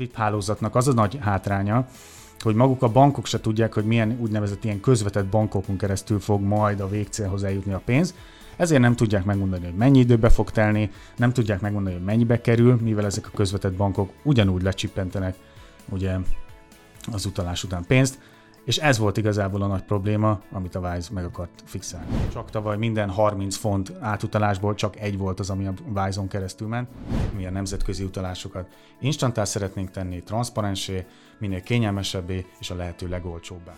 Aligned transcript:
SWIFT 0.00 0.14
hálózatnak 0.14 0.74
az 0.74 0.88
a 0.88 0.92
nagy 0.92 1.18
hátránya, 1.20 1.86
hogy 2.38 2.54
maguk 2.54 2.82
a 2.82 2.88
bankok 2.88 3.26
se 3.26 3.40
tudják, 3.40 3.74
hogy 3.74 3.84
milyen 3.84 4.16
úgynevezett 4.20 4.64
ilyen 4.64 4.80
közvetett 4.80 5.26
bankokon 5.26 5.76
keresztül 5.76 6.20
fog 6.20 6.40
majd 6.40 6.80
a 6.80 6.88
végcélhoz 6.88 7.44
eljutni 7.44 7.72
a 7.72 7.82
pénz, 7.84 8.14
ezért 8.56 8.80
nem 8.80 8.96
tudják 8.96 9.24
megmondani, 9.24 9.64
hogy 9.64 9.74
mennyi 9.74 9.98
időbe 9.98 10.28
fog 10.28 10.50
telni, 10.50 10.90
nem 11.16 11.32
tudják 11.32 11.60
megmondani, 11.60 11.94
hogy 11.94 12.04
mennyibe 12.04 12.40
kerül, 12.40 12.78
mivel 12.82 13.04
ezek 13.04 13.26
a 13.26 13.36
közvetett 13.36 13.72
bankok 13.72 14.12
ugyanúgy 14.22 14.62
lecsippentenek 14.62 15.36
ugye 15.88 16.16
az 17.12 17.24
utalás 17.24 17.64
után 17.64 17.84
pénzt, 17.86 18.18
és 18.70 18.76
ez 18.76 18.98
volt 18.98 19.16
igazából 19.16 19.62
a 19.62 19.66
nagy 19.66 19.82
probléma, 19.82 20.40
amit 20.52 20.74
a 20.74 20.80
Wise 20.80 21.12
meg 21.12 21.24
akart 21.24 21.62
fixálni. 21.64 22.06
Csak 22.32 22.50
tavaly 22.50 22.76
minden 22.76 23.10
30 23.10 23.56
font 23.56 23.92
átutalásból 24.00 24.74
csak 24.74 24.96
egy 24.96 25.18
volt 25.18 25.40
az, 25.40 25.50
ami 25.50 25.66
a 25.66 25.72
Wise-on 25.94 26.28
keresztül 26.28 26.68
ment. 26.68 26.88
Mi 27.36 27.46
a 27.46 27.50
nemzetközi 27.50 28.04
utalásokat 28.04 28.68
instantá 29.00 29.44
szeretnénk 29.44 29.90
tenni, 29.90 30.22
transzparensé, 30.22 31.06
minél 31.38 31.62
kényelmesebbé 31.62 32.46
és 32.58 32.70
a 32.70 32.74
lehető 32.74 33.08
legolcsóbbá. 33.08 33.74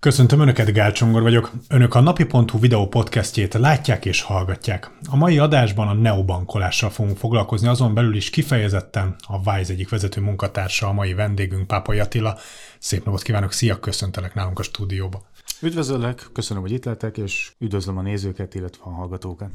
Köszöntöm 0.00 0.40
Önöket, 0.40 0.72
Gál 0.72 0.92
Csongor 0.92 1.22
vagyok. 1.22 1.50
Önök 1.68 1.94
a 1.94 2.00
napi.hu 2.00 2.58
videó 2.58 2.88
podcastjét 2.88 3.54
látják 3.54 4.04
és 4.04 4.22
hallgatják. 4.22 4.90
A 5.10 5.16
mai 5.16 5.38
adásban 5.38 5.88
a 5.88 5.92
neobankolással 5.92 6.90
fogunk 6.90 7.16
foglalkozni, 7.16 7.68
azon 7.68 7.94
belül 7.94 8.16
is 8.16 8.30
kifejezetten 8.30 9.16
a 9.26 9.50
Wise 9.50 9.72
egyik 9.72 9.88
vezető 9.88 10.20
munkatársa, 10.20 10.86
a 10.86 10.92
mai 10.92 11.14
vendégünk, 11.14 11.66
Pápa 11.66 12.00
Attila. 12.00 12.38
Szép 12.78 13.04
napot 13.04 13.22
kívánok, 13.22 13.52
szia, 13.52 13.80
köszöntelek 13.80 14.34
nálunk 14.34 14.58
a 14.58 14.62
stúdióba. 14.62 15.22
Üdvözöllek, 15.60 16.28
köszönöm, 16.32 16.62
hogy 16.62 16.72
itt 16.72 16.84
lettek, 16.84 17.16
és 17.16 17.52
üdvözlöm 17.58 17.98
a 17.98 18.02
nézőket, 18.02 18.54
illetve 18.54 18.82
a 18.84 18.90
hallgatókat. 18.90 19.50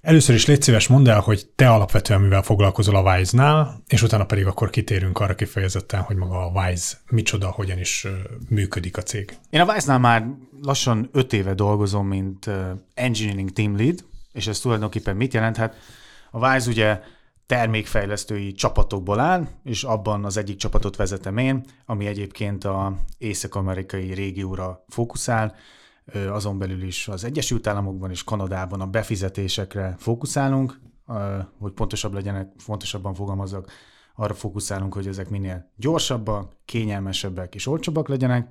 Először 0.00 0.34
is 0.34 0.46
légy 0.46 0.62
szíves, 0.62 0.86
mondd 0.86 1.08
el, 1.08 1.20
hogy 1.20 1.46
te 1.56 1.70
alapvetően 1.70 2.20
mivel 2.20 2.42
foglalkozol 2.42 2.96
a 2.96 3.12
Wise-nál, 3.12 3.82
és 3.86 4.02
utána 4.02 4.24
pedig 4.24 4.46
akkor 4.46 4.70
kitérünk 4.70 5.18
arra 5.18 5.34
kifejezetten, 5.34 6.00
hogy 6.00 6.16
maga 6.16 6.46
a 6.46 6.50
Wise 6.60 6.96
micsoda, 7.10 7.50
hogyan 7.50 7.78
is 7.78 8.06
működik 8.48 8.96
a 8.96 9.02
cég. 9.02 9.36
Én 9.50 9.60
a 9.60 9.72
Wise-nál 9.72 9.98
már 9.98 10.26
lassan 10.62 11.08
öt 11.12 11.32
éve 11.32 11.54
dolgozom, 11.54 12.06
mint 12.06 12.50
Engineering 12.94 13.52
Team 13.52 13.76
Lead, 13.76 14.04
és 14.32 14.46
ez 14.46 14.58
tulajdonképpen 14.58 15.16
mit 15.16 15.34
jelenthet? 15.34 15.74
A 16.30 16.48
Wise 16.48 16.70
ugye 16.70 17.00
termékfejlesztői 17.46 18.52
csapatokból 18.52 19.20
áll, 19.20 19.48
és 19.64 19.82
abban 19.82 20.24
az 20.24 20.36
egyik 20.36 20.56
csapatot 20.56 20.96
vezetem 20.96 21.36
én, 21.36 21.64
ami 21.86 22.06
egyébként 22.06 22.64
a 22.64 22.96
észak-amerikai 23.18 24.14
régióra 24.14 24.84
fókuszál, 24.88 25.54
azon 26.14 26.58
belül 26.58 26.82
is 26.82 27.08
az 27.08 27.24
Egyesült 27.24 27.66
Államokban 27.66 28.10
és 28.10 28.24
Kanadában 28.24 28.80
a 28.80 28.86
befizetésekre 28.86 29.94
fókuszálunk, 29.98 30.80
hogy 31.58 31.72
pontosabb 31.72 32.12
legyenek, 32.12 32.52
fontosabban 32.56 33.14
fogalmazok, 33.14 33.70
arra 34.14 34.34
fókuszálunk, 34.34 34.94
hogy 34.94 35.06
ezek 35.06 35.28
minél 35.28 35.70
gyorsabbak, 35.76 36.56
kényelmesebbek 36.64 37.54
és 37.54 37.66
olcsóbbak 37.66 38.08
legyenek. 38.08 38.48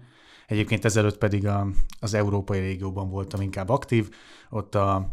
Egyébként 0.48 0.86
ezelőtt 0.86 1.18
pedig 1.18 1.48
a, 1.48 1.68
az 2.00 2.14
európai 2.14 2.60
régióban 2.60 3.10
voltam 3.10 3.42
inkább 3.42 3.70
aktív, 3.70 4.10
ott 4.50 4.76
a 4.76 5.10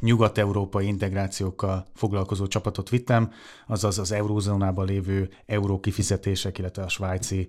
nyugat-európai 0.00 0.86
integrációkkal 0.86 1.86
foglalkozó 1.94 2.46
csapatot 2.46 2.88
vittem, 2.88 3.32
azaz 3.66 3.98
az 3.98 4.12
eurózónában 4.12 4.86
lévő 4.86 5.30
euró 5.46 5.80
kifizetések, 5.80 6.58
illetve 6.58 6.82
a 6.82 6.88
svájci 6.88 7.48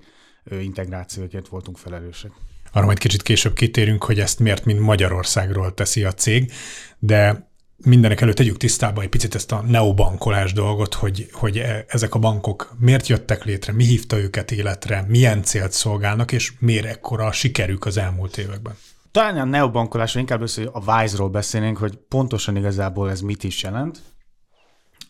integrációkért 0.50 1.48
voltunk 1.48 1.78
felelősek. 1.78 2.32
Arra 2.76 2.86
majd 2.86 2.98
kicsit 2.98 3.22
később 3.22 3.54
kitérünk, 3.54 4.04
hogy 4.04 4.20
ezt 4.20 4.40
miért 4.40 4.66
mind 4.66 4.80
Magyarországról 4.80 5.74
teszi 5.74 6.04
a 6.04 6.14
cég, 6.14 6.52
de 7.00 7.50
mindenek 7.78 8.22
előtt 8.22 8.36
tegyük 8.36 8.58
tisztába 8.58 9.02
egy 9.02 9.10
picit 9.10 9.36
ezt 9.36 9.52
a 9.52 9.62
neobankolás 9.62 10.54
dolgot, 10.54 10.94
hogy, 10.94 11.30
hogy 11.32 11.58
e, 11.58 11.86
ezek 11.88 12.16
a 12.16 12.20
bankok 12.20 12.76
miért 12.80 13.08
jöttek 13.08 13.44
létre, 13.44 13.74
mi 13.74 13.84
hívta 13.84 14.18
őket 14.18 14.52
életre, 14.52 15.06
milyen 15.08 15.44
célt 15.44 15.72
szolgálnak, 15.72 16.32
és 16.32 16.54
miért 16.60 16.86
ekkora 16.86 17.26
a 17.26 17.32
sikerük 17.32 17.86
az 17.86 17.98
elmúlt 17.98 18.38
években. 18.38 18.76
Talán 19.12 19.38
a 19.38 19.44
neobankolásról 19.44 20.22
inkább 20.22 20.42
össze, 20.42 20.64
a 20.72 20.94
Wise-ról 20.94 21.30
beszélnénk, 21.30 21.78
hogy 21.78 21.96
pontosan 21.96 22.56
igazából 22.56 23.10
ez 23.10 23.22
mit 23.22 23.44
is 23.44 23.64
jelent. 23.64 24.02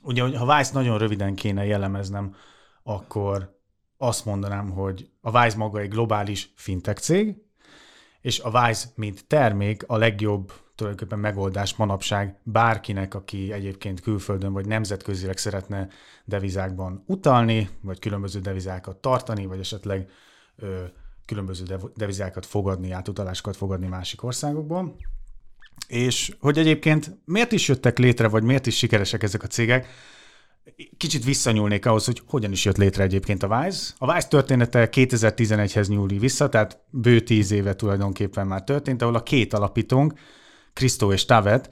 Ugye, 0.01 0.37
ha 0.37 0.55
Wise 0.55 0.71
nagyon 0.73 0.97
röviden 0.97 1.35
kéne 1.35 1.65
jellemeznem, 1.65 2.35
akkor 2.83 3.59
azt 3.97 4.25
mondanám, 4.25 4.69
hogy 4.69 5.09
a 5.21 5.41
Wise 5.41 5.57
maga 5.57 5.79
egy 5.79 5.89
globális 5.89 6.53
fintech 6.55 7.01
cég, 7.01 7.43
és 8.25 8.39
a 8.39 8.49
Wise, 8.49 8.85
mint 8.95 9.25
termék 9.27 9.83
a 9.87 9.97
legjobb 9.97 10.51
tulajdonképpen 10.75 11.19
megoldás 11.19 11.75
manapság 11.75 12.39
bárkinek, 12.43 13.13
aki 13.13 13.51
egyébként 13.51 14.01
külföldön 14.01 14.53
vagy 14.53 14.65
nemzetközileg 14.67 15.37
szeretne 15.37 15.87
devizákban 16.23 17.03
utalni, 17.07 17.69
vagy 17.81 17.99
különböző 17.99 18.39
devizákat 18.39 18.97
tartani, 18.97 19.45
vagy 19.45 19.59
esetleg 19.59 20.09
ö, 20.55 20.83
különböző 21.25 21.65
devizákat 21.95 22.45
fogadni, 22.45 22.91
átutalásokat 22.91 23.55
fogadni 23.55 23.87
másik 23.87 24.23
országokból. 24.23 24.95
És 25.87 26.35
hogy 26.39 26.57
egyébként 26.57 27.17
miért 27.25 27.51
is 27.51 27.67
jöttek 27.67 27.97
létre, 27.97 28.27
vagy 28.27 28.43
miért 28.43 28.65
is 28.67 28.77
sikeresek 28.77 29.23
ezek 29.23 29.43
a 29.43 29.47
cégek, 29.47 29.87
Kicsit 30.97 31.23
visszanyúlnék 31.23 31.85
ahhoz, 31.85 32.05
hogy 32.05 32.21
hogyan 32.27 32.51
is 32.51 32.65
jött 32.65 32.77
létre 32.77 33.03
egyébként 33.03 33.43
a 33.43 33.47
Wise. 33.47 33.93
A 33.97 34.13
Wise 34.13 34.27
története 34.27 34.89
2011-hez 34.91 35.87
nyúli 35.87 36.17
vissza, 36.17 36.49
tehát 36.49 36.79
bő 36.89 37.19
tíz 37.19 37.51
éve 37.51 37.75
tulajdonképpen 37.75 38.47
már 38.47 38.63
történt, 38.63 39.01
ahol 39.01 39.15
a 39.15 39.23
két 39.23 39.53
alapítónk, 39.53 40.13
Krisztó 40.73 41.11
és 41.11 41.25
Tavet, 41.25 41.69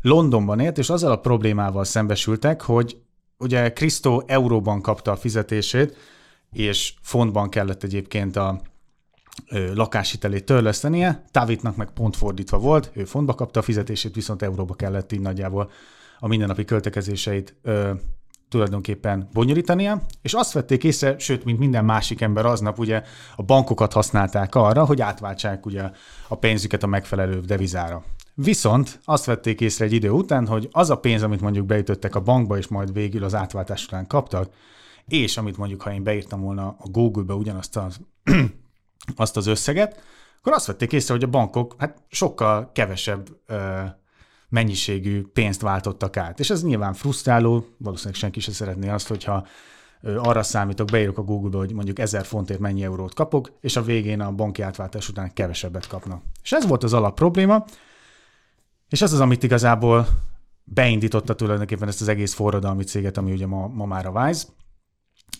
Londonban 0.00 0.60
élt, 0.60 0.78
és 0.78 0.90
azzal 0.90 1.12
a 1.12 1.20
problémával 1.20 1.84
szembesültek, 1.84 2.62
hogy 2.62 2.96
ugye 3.38 3.72
Krisztó 3.72 4.24
euróban 4.26 4.80
kapta 4.80 5.10
a 5.10 5.16
fizetését, 5.16 5.96
és 6.52 6.94
fontban 7.02 7.48
kellett 7.48 7.82
egyébként 7.82 8.36
a 8.36 8.60
lakáshitelét 9.74 10.44
törlesztenie, 10.44 11.24
Tavitnak 11.30 11.76
meg 11.76 11.90
pont 11.90 12.16
fordítva 12.16 12.58
volt, 12.58 12.90
ő 12.94 13.04
fontba 13.04 13.34
kapta 13.34 13.60
a 13.60 13.62
fizetését, 13.62 14.14
viszont 14.14 14.42
euróba 14.42 14.74
kellett 14.74 15.12
így 15.12 15.20
nagyjából 15.20 15.70
a 16.24 16.28
mindennapi 16.28 16.64
költekezéseit 16.64 17.56
ö, 17.62 17.90
tulajdonképpen 18.48 19.28
bonyolítania, 19.32 20.02
és 20.22 20.32
azt 20.32 20.52
vették 20.52 20.84
észre, 20.84 21.18
sőt, 21.18 21.44
mint 21.44 21.58
minden 21.58 21.84
másik 21.84 22.20
ember 22.20 22.46
aznap, 22.46 22.78
ugye 22.78 23.02
a 23.36 23.42
bankokat 23.42 23.92
használták 23.92 24.54
arra, 24.54 24.84
hogy 24.84 25.00
átváltsák 25.00 25.66
ugye 25.66 25.90
a 26.28 26.34
pénzüket 26.34 26.82
a 26.82 26.86
megfelelő 26.86 27.40
devizára. 27.40 28.04
Viszont 28.34 29.00
azt 29.04 29.24
vették 29.24 29.60
észre 29.60 29.84
egy 29.84 29.92
idő 29.92 30.10
után, 30.10 30.46
hogy 30.46 30.68
az 30.72 30.90
a 30.90 30.98
pénz, 30.98 31.22
amit 31.22 31.40
mondjuk 31.40 31.66
beütöttek 31.66 32.14
a 32.14 32.20
bankba, 32.20 32.58
és 32.58 32.68
majd 32.68 32.92
végül 32.92 33.24
az 33.24 33.34
átváltás 33.34 33.84
után 33.84 34.06
kaptak, 34.06 34.52
és 35.08 35.36
amit 35.36 35.56
mondjuk, 35.56 35.82
ha 35.82 35.92
én 35.92 36.02
beírtam 36.02 36.40
volna 36.40 36.76
a 36.78 36.88
Google-be 36.90 37.34
ugyanazt 37.34 37.76
az, 37.76 38.00
azt 39.16 39.36
az 39.36 39.46
összeget, 39.46 40.00
akkor 40.38 40.52
azt 40.52 40.66
vették 40.66 40.92
észre, 40.92 41.14
hogy 41.14 41.22
a 41.22 41.28
bankok 41.28 41.74
hát 41.78 42.02
sokkal 42.08 42.70
kevesebb 42.72 43.28
ö, 43.46 43.80
mennyiségű 44.52 45.22
pénzt 45.32 45.60
váltottak 45.60 46.16
át. 46.16 46.40
És 46.40 46.50
ez 46.50 46.64
nyilván 46.64 46.94
frusztráló, 46.94 47.66
valószínűleg 47.76 48.18
senki 48.18 48.40
sem 48.40 48.54
szeretné 48.54 48.88
azt, 48.88 49.08
hogyha 49.08 49.46
arra 50.16 50.42
számítok, 50.42 50.90
beírok 50.90 51.18
a 51.18 51.22
Google-be, 51.22 51.56
hogy 51.56 51.72
mondjuk 51.72 51.98
1000 51.98 52.24
fontért 52.24 52.60
mennyi 52.60 52.84
eurót 52.84 53.14
kapok, 53.14 53.52
és 53.60 53.76
a 53.76 53.82
végén 53.82 54.20
a 54.20 54.32
banki 54.32 54.62
átváltás 54.62 55.08
után 55.08 55.32
kevesebbet 55.32 55.86
kapnak. 55.86 56.22
És 56.42 56.52
ez 56.52 56.66
volt 56.66 56.82
az 56.82 56.92
alap 56.92 57.14
probléma, 57.14 57.64
és 58.88 59.02
ez 59.02 59.12
az, 59.12 59.20
amit 59.20 59.42
igazából 59.42 60.06
beindította 60.64 61.34
tulajdonképpen 61.34 61.88
ezt 61.88 62.00
az 62.00 62.08
egész 62.08 62.34
forradalmi 62.34 62.84
céget, 62.84 63.16
ami 63.16 63.32
ugye 63.32 63.46
ma, 63.46 63.66
ma 63.66 63.84
már 63.84 64.06
a 64.06 64.10
Wise. 64.10 64.46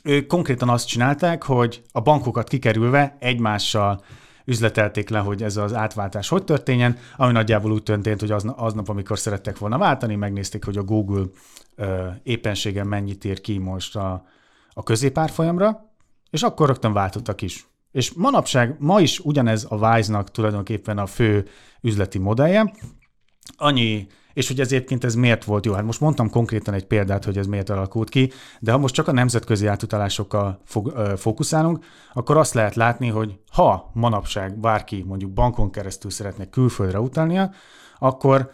Ők 0.03 0.27
konkrétan 0.27 0.69
azt 0.69 0.87
csinálták, 0.87 1.43
hogy 1.43 1.83
a 1.93 2.01
bankokat 2.01 2.49
kikerülve 2.49 3.17
egymással 3.19 4.05
üzletelték 4.45 5.09
le, 5.09 5.19
hogy 5.19 5.43
ez 5.43 5.57
az 5.57 5.75
átváltás 5.75 6.29
hogy 6.29 6.45
történjen, 6.45 6.99
ami 7.17 7.33
nagyjából 7.33 7.73
úgy 7.73 7.83
történt, 7.83 8.21
hogy 8.21 8.31
az, 8.31 8.47
aznap, 8.57 8.89
amikor 8.89 9.19
szerettek 9.19 9.59
volna 9.59 9.79
váltani, 9.79 10.15
megnézték, 10.15 10.65
hogy 10.65 10.77
a 10.77 10.83
Google 10.83 11.25
ö, 11.77 12.09
éppenségen 12.23 12.87
mennyit 12.87 13.25
ér 13.25 13.41
ki 13.41 13.59
most 13.59 13.97
a, 13.97 14.27
a 14.73 14.83
középárfolyamra, 14.83 15.91
és 16.31 16.43
akkor 16.43 16.67
rögtön 16.67 16.93
váltottak 16.93 17.43
is. 17.43 17.67
És 17.93 18.13
manapság, 18.13 18.77
ma 18.79 19.01
is 19.01 19.19
ugyanez 19.19 19.67
a 19.69 19.77
Wise-nak 19.77 20.31
tulajdonképpen 20.31 20.99
a 20.99 21.07
fő 21.07 21.47
üzleti 21.81 22.19
modellje, 22.19 22.73
annyi 23.57 24.07
és 24.35 24.49
hogy 24.49 24.61
ez 24.61 24.73
egyébként 24.73 25.05
ez 25.05 25.15
miért 25.15 25.45
volt 25.45 25.65
jó. 25.65 25.73
Hát 25.73 25.85
most 25.85 26.01
mondtam 26.01 26.31
konkrétan 26.31 26.75
egy 26.75 26.87
példát, 26.87 27.25
hogy 27.25 27.39
ez 27.39 27.47
miért 27.47 27.71
alakult 27.71 28.09
ki, 28.09 28.31
de 28.61 28.73
ha 28.73 28.79
most 28.79 28.95
csak 28.95 29.09
a 29.09 29.13
nemzetközi 29.13 29.67
átutalásokkal 29.67 30.63
fókuszálunk, 31.17 31.85
akkor 32.13 32.37
azt 32.37 32.55
lehet 32.55 32.75
látni, 32.75 33.09
hogy 33.09 33.39
ha 33.53 33.91
manapság 33.95 34.59
bárki 34.59 35.05
mondjuk 35.07 35.33
bankon 35.33 35.71
keresztül 35.71 36.11
szeretne 36.11 36.51
külföldre 36.51 37.01
utalnia, 37.01 37.51
akkor 37.99 38.51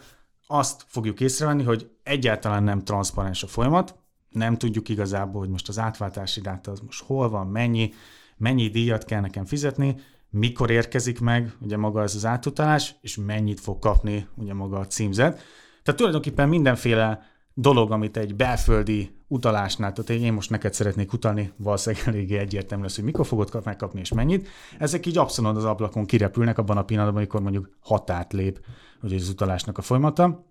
azt 0.47 0.85
fogjuk 0.87 1.19
észrevenni, 1.19 1.63
hogy 1.63 1.89
egyáltalán 2.03 2.63
nem 2.63 2.83
transzparens 2.83 3.43
a 3.43 3.47
folyamat, 3.47 3.95
nem 4.29 4.57
tudjuk 4.57 4.89
igazából, 4.89 5.41
hogy 5.41 5.49
most 5.49 5.67
az 5.67 5.79
átváltási 5.79 6.41
dáta 6.41 6.71
az 6.71 6.79
most 6.79 7.03
hol 7.03 7.29
van, 7.29 7.47
mennyi, 7.47 7.93
mennyi 8.37 8.67
díjat 8.67 9.05
kell 9.05 9.21
nekem 9.21 9.45
fizetni, 9.45 9.95
mikor 10.29 10.69
érkezik 10.69 11.19
meg 11.19 11.53
ugye 11.61 11.77
maga 11.77 12.01
ez 12.01 12.15
az 12.15 12.25
átutalás, 12.25 12.95
és 13.01 13.17
mennyit 13.25 13.59
fog 13.59 13.79
kapni 13.79 14.27
ugye 14.35 14.53
maga 14.53 14.79
a 14.79 14.87
címzet. 14.87 15.41
Tehát 15.89 16.03
tulajdonképpen 16.03 16.49
mindenféle 16.49 17.21
dolog, 17.53 17.91
amit 17.91 18.17
egy 18.17 18.35
belföldi 18.35 19.15
utalásnál, 19.27 19.93
tehát 19.93 20.21
én 20.21 20.33
most 20.33 20.49
neked 20.49 20.73
szeretnék 20.73 21.13
utalni, 21.13 21.53
valószínűleg 21.57 22.07
eléggé 22.07 22.37
egyértelmű 22.37 22.83
lesz, 22.83 22.95
hogy 22.95 23.03
mikor 23.03 23.25
fogod 23.25 23.61
megkapni 23.63 23.99
és 23.99 24.13
mennyit. 24.13 24.47
Ezek 24.77 25.05
így 25.05 25.17
abszolút 25.17 25.57
az 25.57 25.65
ablakon 25.65 26.05
kirepülnek 26.05 26.57
abban 26.57 26.77
a 26.77 26.83
pillanatban, 26.83 27.17
amikor 27.17 27.41
mondjuk 27.41 27.69
határt 27.79 28.33
lép 28.33 28.65
hogy 29.01 29.13
az 29.13 29.29
utalásnak 29.29 29.77
a 29.77 29.81
folyamata. 29.81 30.45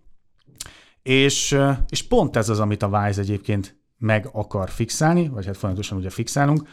És, 1.03 1.59
és 1.89 2.03
pont 2.03 2.37
ez 2.37 2.49
az, 2.49 2.61
amit 2.61 2.83
a 2.83 2.87
Wise 2.89 3.21
egyébként 3.21 3.81
meg 3.99 4.29
akar 4.33 4.71
fixálni, 4.71 5.29
vagy 5.29 5.47
hát 5.47 5.57
folyamatosan 5.57 5.99
ugye 5.99 6.11
fixálunk, 6.11 6.69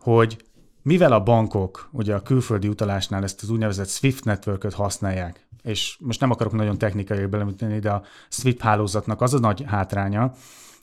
hogy 0.00 0.44
mivel 0.82 1.12
a 1.12 1.22
bankok 1.22 1.88
ugye 1.92 2.14
a 2.14 2.22
külföldi 2.22 2.68
utalásnál 2.68 3.22
ezt 3.22 3.42
az 3.42 3.50
úgynevezett 3.50 3.88
SWIFT 3.88 4.24
networköt 4.24 4.74
használják, 4.74 5.46
és 5.62 5.96
most 6.00 6.20
nem 6.20 6.30
akarok 6.30 6.52
nagyon 6.52 6.78
technikai 6.78 7.26
belemíteni, 7.26 7.78
de 7.78 7.90
a 7.90 8.02
SWIFT 8.28 8.60
hálózatnak 8.60 9.20
az 9.20 9.34
a 9.34 9.38
nagy 9.38 9.64
hátránya, 9.66 10.32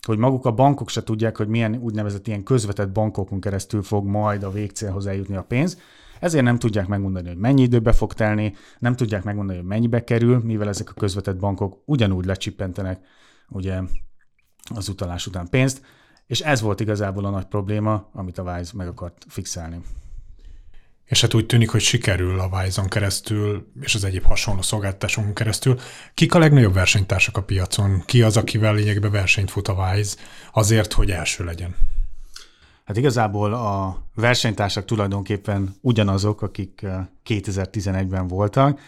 hogy 0.01 0.18
maguk 0.18 0.46
a 0.46 0.51
bankok 0.51 0.90
se 0.90 1.04
tudják, 1.04 1.38
hogy 1.38 1.48
milyen 1.48 1.75
úgynevezett 1.75 2.28
ilyen 2.28 2.44
közvetett 2.44 2.90
bankokon 2.90 3.40
keresztül 3.40 3.84
fog 3.84 4.06
majd 4.06 4.44
a 4.44 4.51
végcélhoz 4.51 5.06
eljutni 5.06 5.36
a 5.36 5.44
pénz, 5.44 5.78
ezért 6.19 6.44
nem 6.44 6.60
tudják 6.60 6.88
megmondani, 6.88 7.28
hogy 7.28 7.38
mennyi 7.38 7.62
időbe 7.62 7.92
fog 7.92 8.13
telni, 8.13 8.56
nem 8.80 8.96
tudják 8.96 9.24
megmondani, 9.24 9.57
hogy 9.57 9.68
mennyibe 9.68 10.04
kerül, 10.04 10.40
mivel 10.44 10.68
ezek 10.68 10.90
a 10.90 11.00
közvetett 11.00 11.38
bankok 11.38 11.81
ugyanúgy 11.86 12.25
lecsippentenek 12.25 13.00
ugye 13.50 13.81
az 14.75 14.90
utalás 14.90 15.28
után 15.28 15.50
pénzt, 15.50 15.81
és 16.29 16.39
ez 16.39 16.61
volt 16.61 16.79
igazából 16.79 17.25
a 17.25 17.29
nagy 17.29 17.45
probléma, 17.45 18.09
amit 18.13 18.37
a 18.37 18.43
Wise 18.43 18.71
meg 18.75 18.87
akart 18.87 19.25
fixálni. 19.27 19.81
És 21.05 21.21
hát 21.21 21.33
úgy 21.33 21.45
tűnik, 21.45 21.69
hogy 21.69 21.81
sikerül 21.81 22.39
a 22.39 22.49
Wise-on 22.51 22.87
keresztül, 22.87 23.67
és 23.81 23.95
az 23.95 24.03
egyéb 24.03 24.23
hasonló 24.23 24.61
szolgáltatásokon 24.61 25.33
keresztül. 25.33 25.79
Kik 26.13 26.33
a 26.33 26.39
legnagyobb 26.39 26.73
versenytársak 26.73 27.37
a 27.37 27.43
piacon? 27.43 28.03
Ki 28.05 28.21
az, 28.21 28.37
akivel 28.37 28.73
lényegében 28.73 29.11
versenyt 29.11 29.51
fut 29.51 29.67
a 29.67 29.73
Wise 29.73 30.15
azért, 30.53 30.93
hogy 30.93 31.11
első 31.11 31.43
legyen? 31.43 31.75
Hát 32.83 32.97
igazából 32.97 33.53
a 33.53 34.03
versenytársak 34.15 34.85
tulajdonképpen 34.85 35.75
ugyanazok, 35.81 36.41
akik 36.41 36.85
2011-ben 37.25 38.27
voltak. 38.27 38.79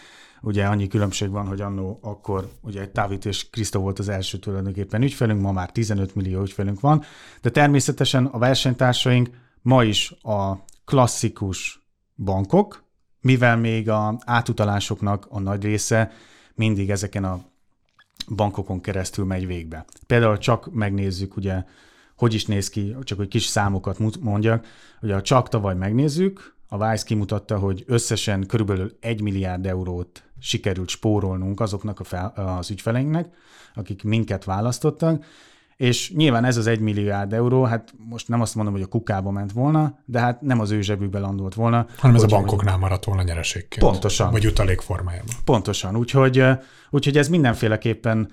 Ugye 0.41 0.65
annyi 0.65 0.87
különbség 0.87 1.29
van, 1.29 1.47
hogy 1.47 1.61
annó 1.61 1.99
akkor 2.01 2.49
ugye 2.61 2.87
Távit 2.87 3.25
és 3.25 3.49
Kriszta 3.49 3.79
volt 3.79 3.99
az 3.99 4.09
első 4.09 4.37
tulajdonképpen 4.37 5.01
ügyfelünk, 5.01 5.41
ma 5.41 5.51
már 5.51 5.71
15 5.71 6.15
millió 6.15 6.41
ügyfelünk 6.41 6.79
van, 6.79 7.03
de 7.41 7.49
természetesen 7.49 8.25
a 8.25 8.37
versenytársaink 8.37 9.29
ma 9.61 9.83
is 9.83 10.11
a 10.11 10.53
klasszikus 10.85 11.87
bankok, 12.15 12.83
mivel 13.21 13.57
még 13.57 13.89
a 13.89 14.17
átutalásoknak 14.25 15.25
a 15.29 15.39
nagy 15.39 15.63
része 15.63 16.11
mindig 16.55 16.89
ezeken 16.89 17.23
a 17.23 17.41
bankokon 18.35 18.81
keresztül 18.81 19.25
megy 19.25 19.47
végbe. 19.47 19.85
Például 20.07 20.37
csak 20.37 20.71
megnézzük 20.73 21.35
ugye 21.35 21.63
hogy 22.21 22.33
is 22.33 22.45
néz 22.45 22.69
ki, 22.69 22.95
csak 23.03 23.17
hogy 23.17 23.27
kis 23.27 23.45
számokat 23.45 24.19
mondjak. 24.19 24.65
Ugye 25.01 25.15
a 25.15 25.21
csak 25.21 25.49
tavaly 25.49 25.75
megnézzük, 25.75 26.55
a 26.73 26.89
Vice 26.89 27.05
kimutatta, 27.05 27.57
hogy 27.57 27.83
összesen 27.87 28.45
körülbelül 28.45 28.97
1 28.99 29.21
milliárd 29.21 29.65
eurót 29.65 30.23
sikerült 30.39 30.89
spórolnunk 30.89 31.59
azoknak 31.59 31.99
a 31.99 32.03
fel, 32.03 32.33
az 32.35 32.69
ügyfeleinknek, 32.69 33.33
akik 33.75 34.03
minket 34.03 34.43
választottak, 34.43 35.25
és 35.75 36.11
nyilván 36.11 36.45
ez 36.45 36.57
az 36.57 36.67
1 36.67 36.79
milliárd 36.79 37.33
euró, 37.33 37.63
hát 37.63 37.93
most 38.09 38.27
nem 38.27 38.41
azt 38.41 38.55
mondom, 38.55 38.73
hogy 38.73 38.83
a 38.83 38.87
kukába 38.87 39.31
ment 39.31 39.51
volna, 39.51 39.99
de 40.05 40.19
hát 40.19 40.41
nem 40.41 40.59
az 40.59 40.71
ő 40.71 40.81
zsebükbe 40.81 41.19
landolt 41.19 41.53
volna. 41.53 41.85
Hanem 41.97 42.15
ez 42.15 42.23
a 42.23 42.27
bankoknál 42.27 42.77
maradt 42.77 43.05
volna 43.05 43.21
nyereségként. 43.21 43.85
Pontosan. 43.85 44.31
Vagy 44.31 44.45
utalék 44.45 44.81
formájában. 44.81 45.35
Pontosan. 45.45 45.95
Úgyhogy, 45.95 46.43
úgyhogy 46.89 47.17
ez 47.17 47.27
mindenféleképpen 47.27 48.31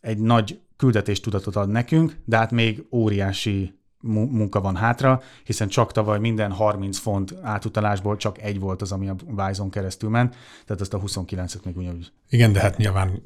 egy 0.00 0.18
nagy 0.18 0.60
küldetéstudatot 0.76 1.56
ad 1.56 1.68
nekünk, 1.68 2.16
de 2.24 2.36
hát 2.36 2.50
még 2.50 2.86
óriási 2.90 3.78
munka 4.04 4.60
van 4.60 4.76
hátra, 4.76 5.22
hiszen 5.44 5.68
csak 5.68 5.92
tavaly 5.92 6.18
minden 6.18 6.52
30 6.52 6.98
font 6.98 7.34
átutalásból 7.42 8.16
csak 8.16 8.42
egy 8.42 8.60
volt 8.60 8.82
az, 8.82 8.92
ami 8.92 9.08
a 9.08 9.16
Wise-on 9.36 9.70
keresztül 9.70 10.10
ment, 10.10 10.36
tehát 10.66 10.82
azt 10.82 10.94
a 10.94 11.00
29-et 11.00 11.62
még 11.64 11.76
ugyanúgy. 11.76 12.12
Igen, 12.28 12.52
de 12.52 12.60
hát 12.60 12.76
nyilván 12.76 13.22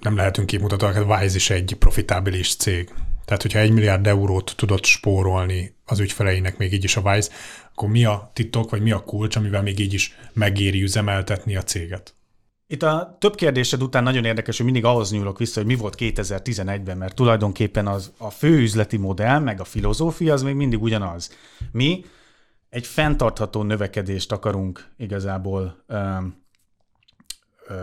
nem 0.00 0.16
lehetünk 0.16 0.46
kimutatóak, 0.46 0.94
hát 0.94 1.22
Wise 1.22 1.36
is 1.36 1.50
egy 1.50 1.76
profitábilis 1.78 2.56
cég. 2.56 2.90
Tehát, 3.24 3.42
hogyha 3.42 3.58
egy 3.58 3.72
milliárd 3.72 4.06
eurót 4.06 4.52
tudott 4.56 4.84
spórolni 4.84 5.74
az 5.84 5.98
ügyfeleinek 5.98 6.58
még 6.58 6.72
így 6.72 6.84
is 6.84 6.96
a 6.96 7.00
Wise, 7.00 7.30
akkor 7.72 7.88
mi 7.88 8.04
a 8.04 8.30
titok, 8.32 8.70
vagy 8.70 8.82
mi 8.82 8.90
a 8.90 9.04
kulcs, 9.04 9.36
amivel 9.36 9.62
még 9.62 9.78
így 9.78 9.92
is 9.92 10.16
megéri 10.32 10.82
üzemeltetni 10.82 11.56
a 11.56 11.62
céget? 11.62 12.14
Itt 12.72 12.82
a 12.82 13.16
több 13.20 13.34
kérdésed 13.34 13.82
után 13.82 14.02
nagyon 14.02 14.24
érdekes, 14.24 14.56
hogy 14.56 14.64
mindig 14.64 14.84
ahhoz 14.84 15.10
nyúlok 15.10 15.38
vissza, 15.38 15.60
hogy 15.60 15.68
mi 15.68 15.74
volt 15.74 15.94
2011-ben, 15.98 16.96
mert 16.96 17.14
tulajdonképpen 17.14 17.86
az 17.86 18.12
a 18.18 18.30
fő 18.30 18.58
üzleti 18.58 18.96
modell, 18.96 19.38
meg 19.38 19.60
a 19.60 19.64
filozófia 19.64 20.32
az 20.32 20.42
még 20.42 20.54
mindig 20.54 20.82
ugyanaz. 20.82 21.36
Mi 21.72 22.04
egy 22.68 22.86
fenntartható 22.86 23.62
növekedést 23.62 24.32
akarunk 24.32 24.88
igazából 24.96 25.84
ö, 25.86 26.16
ö, 27.66 27.74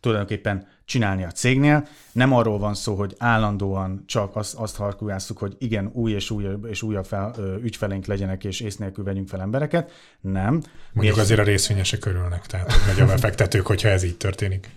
tulajdonképpen 0.00 0.68
csinálni 0.84 1.24
a 1.24 1.30
cégnél. 1.30 1.86
Nem 2.12 2.32
arról 2.32 2.58
van 2.58 2.74
szó, 2.74 2.94
hogy 2.94 3.14
állandóan 3.18 4.04
csak 4.06 4.36
azt, 4.36 4.54
azt 4.54 4.76
harkulásszuk, 4.76 5.38
hogy 5.38 5.56
igen, 5.58 5.90
új 5.92 6.12
és 6.12 6.30
újabb 6.30 6.64
és 6.64 6.82
újabb 6.82 7.04
fel, 7.04 7.32
ö, 7.36 7.56
ügyfeleink 7.56 8.06
legyenek, 8.06 8.44
és 8.44 8.60
ész 8.60 8.76
nélkül 8.76 9.04
vegyünk 9.04 9.28
fel 9.28 9.40
embereket. 9.40 9.90
Nem. 10.20 10.62
Mondjuk 10.92 11.16
azért 11.16 11.40
a 11.40 11.42
részvényesek 11.42 12.04
örülnek, 12.04 12.46
tehát 12.46 12.72
hogy 12.72 13.00
a 13.00 13.06
befektetők, 13.06 13.66
hogyha 13.66 13.88
ez 13.88 14.02
így 14.02 14.16
történik. 14.16 14.70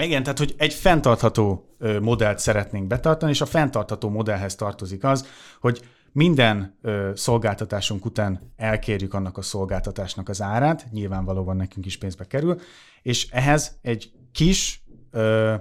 Igen, 0.00 0.22
tehát 0.22 0.38
hogy 0.38 0.54
egy 0.56 0.74
fenntartható 0.74 1.76
modellt 2.00 2.38
szeretnénk 2.38 2.86
betartani, 2.86 3.32
és 3.32 3.40
a 3.40 3.46
fenntartható 3.46 4.08
modellhez 4.08 4.54
tartozik 4.54 5.04
az, 5.04 5.26
hogy 5.60 5.80
minden 6.12 6.78
ö, 6.82 7.10
szolgáltatásunk 7.14 8.04
után 8.04 8.52
elkérjük 8.56 9.14
annak 9.14 9.38
a 9.38 9.42
szolgáltatásnak 9.42 10.28
az 10.28 10.42
árát, 10.42 10.86
nyilvánvalóan 10.90 11.56
nekünk 11.56 11.86
is 11.86 11.98
pénzbe 11.98 12.26
kerül, 12.26 12.60
és 13.02 13.30
ehhez 13.30 13.78
egy 13.82 14.10
kis 14.32 14.82
ö, 15.10 15.54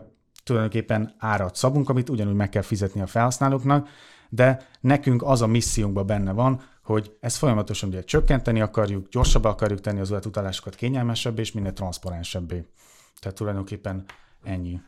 tulajdonképpen 0.43 1.15
árat 1.17 1.55
szabunk, 1.55 1.89
amit 1.89 2.09
ugyanúgy 2.09 2.35
meg 2.35 2.49
kell 2.49 2.61
fizetni 2.61 3.01
a 3.01 3.07
felhasználóknak, 3.07 3.87
de 4.29 4.67
nekünk 4.79 5.23
az 5.23 5.41
a 5.41 5.47
missziónkban 5.47 6.05
benne 6.05 6.31
van, 6.31 6.61
hogy 6.83 7.15
ezt 7.19 7.37
folyamatosan 7.37 7.89
ugye 7.89 8.03
csökkenteni 8.03 8.61
akarjuk, 8.61 9.09
gyorsabbá 9.09 9.49
akarjuk 9.49 9.81
tenni 9.81 9.99
az 9.99 10.11
utalásokat 10.11 10.75
kényelmesebbé 10.75 11.41
és 11.41 11.51
minél 11.51 11.73
transzparensebbé. 11.73 12.65
Tehát 13.19 13.37
tulajdonképpen 13.37 14.05
ennyi. 14.43 14.79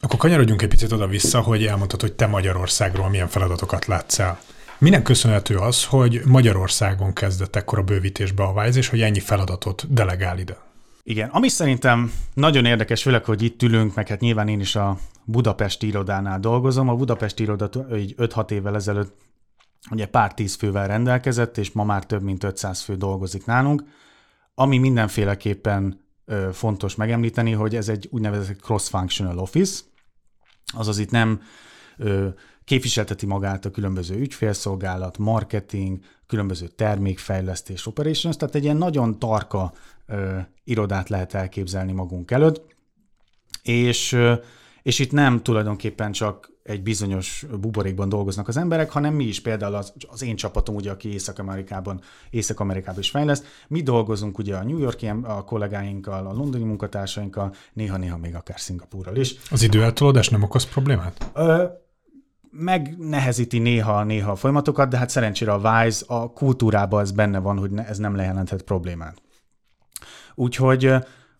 Akkor 0.00 0.18
kanyarodjunk 0.18 0.62
egy 0.62 0.68
picit 0.68 0.92
oda-vissza, 0.92 1.40
hogy 1.40 1.66
elmondtad, 1.66 2.00
hogy 2.00 2.12
te 2.12 2.26
Magyarországról 2.26 3.08
milyen 3.08 3.28
feladatokat 3.28 3.86
látsz 3.86 4.18
el. 4.18 4.38
Minek 4.78 5.02
köszönhető 5.02 5.56
az, 5.56 5.84
hogy 5.84 6.22
Magyarországon 6.24 7.12
kezdett 7.12 7.56
ekkor 7.56 7.78
a 7.78 7.82
bővítésbe 7.82 8.42
a 8.42 8.52
Wise, 8.52 8.78
és 8.78 8.88
hogy 8.88 9.00
ennyi 9.00 9.20
feladatot 9.20 9.92
delegál 9.92 10.38
ide? 10.38 10.56
Igen, 11.04 11.28
ami 11.28 11.48
szerintem 11.48 12.12
nagyon 12.34 12.64
érdekes, 12.64 13.02
főleg, 13.02 13.24
hogy 13.24 13.42
itt 13.42 13.62
ülünk, 13.62 13.94
meg 13.94 14.08
hát 14.08 14.20
nyilván 14.20 14.48
én 14.48 14.60
is 14.60 14.76
a 14.76 14.98
Budapesti 15.24 15.86
irodánál 15.86 16.40
dolgozom. 16.40 16.88
A 16.88 16.94
Budapesti 16.94 17.42
iroda 17.42 17.70
így 17.96 18.14
5-6 18.16 18.50
évvel 18.50 18.74
ezelőtt 18.74 19.16
ugye 19.90 20.06
pár 20.06 20.34
tíz 20.34 20.54
fővel 20.54 20.86
rendelkezett, 20.86 21.58
és 21.58 21.72
ma 21.72 21.84
már 21.84 22.06
több 22.06 22.22
mint 22.22 22.44
500 22.44 22.80
fő 22.80 22.96
dolgozik 22.96 23.46
nálunk, 23.46 23.84
ami 24.54 24.78
mindenféleképpen 24.78 26.00
fontos 26.52 26.94
megemlíteni, 26.94 27.52
hogy 27.52 27.76
ez 27.76 27.88
egy 27.88 28.08
úgynevezett 28.10 28.60
cross-functional 28.60 29.38
office, 29.38 29.82
azaz 30.74 30.98
itt 30.98 31.10
nem 31.10 31.40
képviselteti 32.64 33.26
magát 33.26 33.64
a 33.64 33.70
különböző 33.70 34.16
ügyfélszolgálat, 34.16 35.18
marketing, 35.18 35.98
különböző 36.26 36.66
termékfejlesztés, 36.66 37.86
operations, 37.86 38.36
tehát 38.36 38.54
egy 38.54 38.64
ilyen 38.64 38.76
nagyon 38.76 39.18
tarka 39.18 39.72
ö, 40.06 40.38
irodát 40.64 41.08
lehet 41.08 41.34
elképzelni 41.34 41.92
magunk 41.92 42.30
előtt, 42.30 42.74
és, 43.62 44.12
ö, 44.12 44.34
és 44.82 44.98
itt 44.98 45.12
nem 45.12 45.42
tulajdonképpen 45.42 46.12
csak 46.12 46.50
egy 46.62 46.82
bizonyos 46.82 47.46
buborékban 47.60 48.08
dolgoznak 48.08 48.48
az 48.48 48.56
emberek, 48.56 48.90
hanem 48.90 49.14
mi 49.14 49.24
is 49.24 49.40
például 49.40 49.74
az, 49.74 49.92
az 50.08 50.22
én 50.22 50.36
csapatom, 50.36 50.74
ugye, 50.74 50.90
aki 50.90 51.12
Észak-Amerikában, 51.12 52.00
Észak-Amerikában 52.30 53.00
is 53.00 53.10
fejleszt, 53.10 53.44
mi 53.68 53.82
dolgozunk 53.82 54.38
ugye 54.38 54.56
a 54.56 54.62
New 54.62 54.78
Yorki 54.78 55.06
a 55.22 55.44
kollégáinkkal, 55.44 56.26
a 56.26 56.32
londoni 56.32 56.64
munkatársainkkal, 56.64 57.54
néha-néha 57.72 58.16
még 58.16 58.34
akár 58.34 58.60
Szingapúrral 58.60 59.16
is. 59.16 59.34
Az 59.50 59.62
időeltolódás 59.62 60.28
nem 60.28 60.42
okoz 60.42 60.64
problémát? 60.64 61.30
Ö, 61.34 61.64
megnehezíti 62.52 63.58
néha-néha 63.58 64.30
a 64.30 64.36
folyamatokat, 64.36 64.88
de 64.88 64.96
hát 64.96 65.10
szerencsére 65.10 65.52
a 65.52 65.82
Wise, 65.82 66.04
a 66.06 66.32
kultúrában 66.32 67.00
ez 67.00 67.12
benne 67.12 67.38
van, 67.38 67.58
hogy 67.58 67.70
ez 67.88 67.98
nem 67.98 68.16
lejelenthet 68.16 68.62
problémát. 68.62 69.22
Úgyhogy 70.34 70.94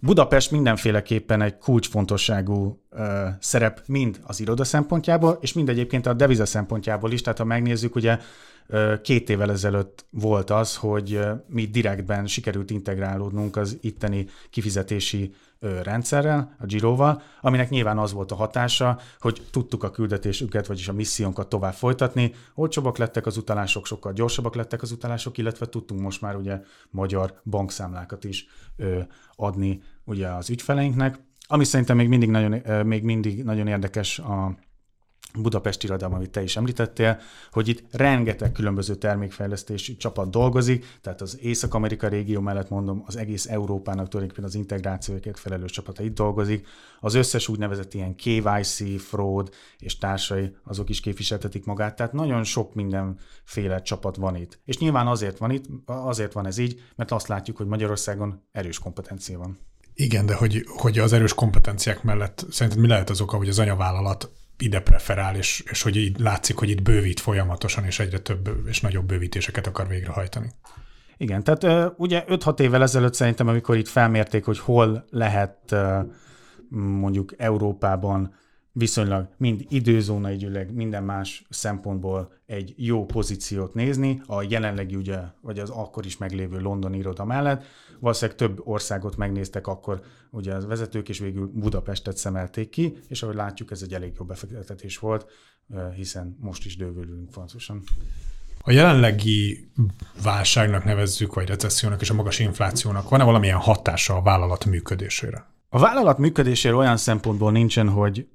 Budapest 0.04 0.50
mindenféleképpen 0.50 1.42
egy 1.42 1.58
kulcsfontosságú 1.58 2.82
ö, 2.90 3.28
szerep 3.40 3.82
mind 3.86 4.20
az 4.22 4.40
iroda 4.40 4.64
szempontjából, 4.64 5.38
és 5.40 5.52
mind 5.52 5.68
egyébként 5.68 6.06
a 6.06 6.12
deviza 6.12 6.46
szempontjából 6.46 7.12
is. 7.12 7.20
Tehát 7.20 7.38
ha 7.38 7.44
megnézzük, 7.44 7.94
ugye 7.94 8.18
ö, 8.66 8.94
két 9.02 9.30
évvel 9.30 9.50
ezelőtt 9.50 10.06
volt 10.10 10.50
az, 10.50 10.76
hogy 10.76 11.14
ö, 11.14 11.32
mi 11.46 11.64
direktben 11.64 12.26
sikerült 12.26 12.70
integrálódnunk 12.70 13.56
az 13.56 13.78
itteni 13.80 14.26
kifizetési 14.50 15.34
rendszerrel, 15.82 16.56
a 16.58 16.66
Giroval, 16.66 17.22
aminek 17.40 17.70
nyilván 17.70 17.98
az 17.98 18.12
volt 18.12 18.32
a 18.32 18.34
hatása, 18.34 18.98
hogy 19.20 19.42
tudtuk 19.50 19.82
a 19.82 19.90
küldetésünket, 19.90 20.66
vagyis 20.66 20.88
a 20.88 20.92
missziónkat 20.92 21.48
tovább 21.48 21.72
folytatni. 21.72 22.34
Olcsóbbak 22.54 22.98
lettek 22.98 23.26
az 23.26 23.36
utalások, 23.36 23.86
sokkal 23.86 24.12
gyorsabbak 24.12 24.54
lettek 24.54 24.82
az 24.82 24.92
utalások, 24.92 25.38
illetve 25.38 25.66
tudtunk 25.66 26.00
most 26.00 26.20
már 26.20 26.36
ugye 26.36 26.60
magyar 26.90 27.40
bankszámlákat 27.44 28.24
is 28.24 28.46
ö, 28.76 29.00
adni 29.36 29.82
ugye 30.04 30.28
az 30.28 30.50
ügyfeleinknek. 30.50 31.20
Ami 31.46 31.64
szerintem 31.64 31.96
még 31.96 32.08
mindig 32.08 32.30
nagyon, 32.30 32.84
még 32.86 33.02
mindig 33.02 33.44
nagyon 33.44 33.66
érdekes 33.66 34.18
a 34.18 34.56
Budapesti 35.38 35.86
irodában, 35.86 36.16
amit 36.16 36.30
te 36.30 36.42
is 36.42 36.56
említettél, 36.56 37.18
hogy 37.52 37.68
itt 37.68 37.82
rengeteg 37.90 38.52
különböző 38.52 38.94
termékfejlesztési 38.94 39.96
csapat 39.96 40.30
dolgozik, 40.30 40.98
tehát 41.00 41.20
az 41.20 41.38
Észak-Amerika 41.40 42.08
régió 42.08 42.40
mellett 42.40 42.68
mondom, 42.68 43.02
az 43.06 43.16
egész 43.16 43.46
Európának 43.46 44.08
tulajdonképpen 44.08 44.48
az 44.48 44.54
integrációért 44.54 45.38
felelős 45.38 45.70
csapata 45.70 46.02
itt 46.02 46.14
dolgozik. 46.14 46.66
Az 47.00 47.14
összes 47.14 47.48
úgynevezett 47.48 47.94
ilyen 47.94 48.14
KYC, 48.14 49.00
fraud 49.02 49.50
és 49.78 49.98
társai, 49.98 50.56
azok 50.64 50.88
is 50.88 51.00
képviseltetik 51.00 51.64
magát, 51.64 51.96
tehát 51.96 52.12
nagyon 52.12 52.44
sok 52.44 52.74
mindenféle 52.74 53.82
csapat 53.82 54.16
van 54.16 54.36
itt. 54.36 54.58
És 54.64 54.78
nyilván 54.78 55.06
azért 55.06 55.38
van 55.38 55.50
itt, 55.50 55.64
azért 55.86 56.32
van 56.32 56.46
ez 56.46 56.58
így, 56.58 56.80
mert 56.96 57.10
azt 57.10 57.28
látjuk, 57.28 57.56
hogy 57.56 57.66
Magyarországon 57.66 58.42
erős 58.52 58.78
kompetencia 58.78 59.38
van. 59.38 59.58
Igen, 59.94 60.26
de 60.26 60.34
hogy, 60.34 60.64
hogy 60.66 60.98
az 60.98 61.12
erős 61.12 61.34
kompetenciák 61.34 62.02
mellett 62.02 62.46
szerinted 62.50 62.80
mi 62.80 62.88
lehet 62.88 63.10
az 63.10 63.20
oka, 63.20 63.36
hogy 63.36 63.48
az 63.48 63.58
anyavállalat 63.58 64.30
ide 64.62 64.80
preferál, 64.80 65.36
és, 65.36 65.64
és 65.70 65.82
hogy 65.82 65.96
így 65.96 66.18
látszik, 66.18 66.56
hogy 66.56 66.70
itt 66.70 66.82
bővít 66.82 67.20
folyamatosan, 67.20 67.84
és 67.84 67.98
egyre 67.98 68.18
több 68.18 68.50
és 68.66 68.80
nagyobb 68.80 69.04
bővítéseket 69.04 69.66
akar 69.66 69.88
végrehajtani. 69.88 70.50
Igen, 71.16 71.44
tehát 71.44 71.92
ugye 71.96 72.24
5-6 72.28 72.60
évvel 72.60 72.82
ezelőtt 72.82 73.14
szerintem, 73.14 73.48
amikor 73.48 73.76
itt 73.76 73.88
felmérték, 73.88 74.44
hogy 74.44 74.58
hol 74.58 75.04
lehet 75.10 75.74
mondjuk 76.68 77.34
Európában 77.36 78.34
viszonylag 78.72 79.28
mind 79.36 79.64
időzónaigyűleg, 79.68 80.74
minden 80.74 81.04
más 81.04 81.44
szempontból 81.48 82.32
egy 82.46 82.74
jó 82.76 83.04
pozíciót 83.04 83.74
nézni, 83.74 84.22
a 84.26 84.42
jelenlegi 84.42 84.94
ugye, 84.94 85.18
vagy 85.40 85.58
az 85.58 85.70
akkor 85.70 86.06
is 86.06 86.16
meglévő 86.16 86.58
London 86.58 86.94
iroda 86.94 87.24
mellett. 87.24 87.64
Valószínűleg 88.00 88.38
több 88.38 88.60
országot 88.64 89.16
megnéztek 89.16 89.66
akkor 89.66 90.02
ugye 90.30 90.54
az 90.54 90.66
vezetők, 90.66 91.08
és 91.08 91.18
végül 91.18 91.50
Budapestet 91.54 92.16
szemelték 92.16 92.68
ki, 92.68 92.96
és 93.08 93.22
ahogy 93.22 93.34
látjuk, 93.34 93.70
ez 93.70 93.82
egy 93.82 93.94
elég 93.94 94.12
jó 94.18 94.24
befektetés 94.24 94.98
volt, 94.98 95.26
hiszen 95.94 96.36
most 96.40 96.64
is 96.64 96.76
dővülünk 96.76 97.30
fontosan. 97.30 97.82
A 98.64 98.70
jelenlegi 98.70 99.68
válságnak 100.22 100.84
nevezzük, 100.84 101.34
vagy 101.34 101.48
recessziónak 101.48 102.00
és 102.00 102.10
a 102.10 102.14
magas 102.14 102.38
inflációnak 102.38 103.08
van-e 103.08 103.24
valamilyen 103.24 103.58
hatása 103.58 104.16
a 104.16 104.22
vállalat 104.22 104.64
működésére? 104.64 105.46
A 105.68 105.78
vállalat 105.78 106.18
működésére 106.18 106.74
olyan 106.74 106.96
szempontból 106.96 107.52
nincsen, 107.52 107.88
hogy 107.88 108.26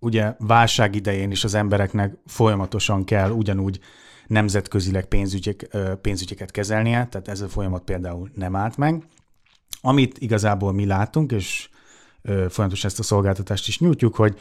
ugye 0.00 0.34
válság 0.38 0.94
idején 0.94 1.30
is 1.30 1.44
az 1.44 1.54
embereknek 1.54 2.14
folyamatosan 2.26 3.04
kell 3.04 3.30
ugyanúgy 3.30 3.80
nemzetközileg 4.26 5.04
pénzügyek, 5.06 5.76
pénzügyeket 6.00 6.50
kezelnie, 6.50 7.06
tehát 7.06 7.28
ez 7.28 7.40
a 7.40 7.48
folyamat 7.48 7.82
például 7.82 8.30
nem 8.34 8.56
állt 8.56 8.76
meg. 8.76 9.04
Amit 9.80 10.18
igazából 10.18 10.72
mi 10.72 10.86
látunk, 10.86 11.32
és 11.32 11.68
folyamatosan 12.22 12.90
ezt 12.90 12.98
a 12.98 13.02
szolgáltatást 13.02 13.68
is 13.68 13.78
nyújtjuk, 13.78 14.16
hogy 14.16 14.40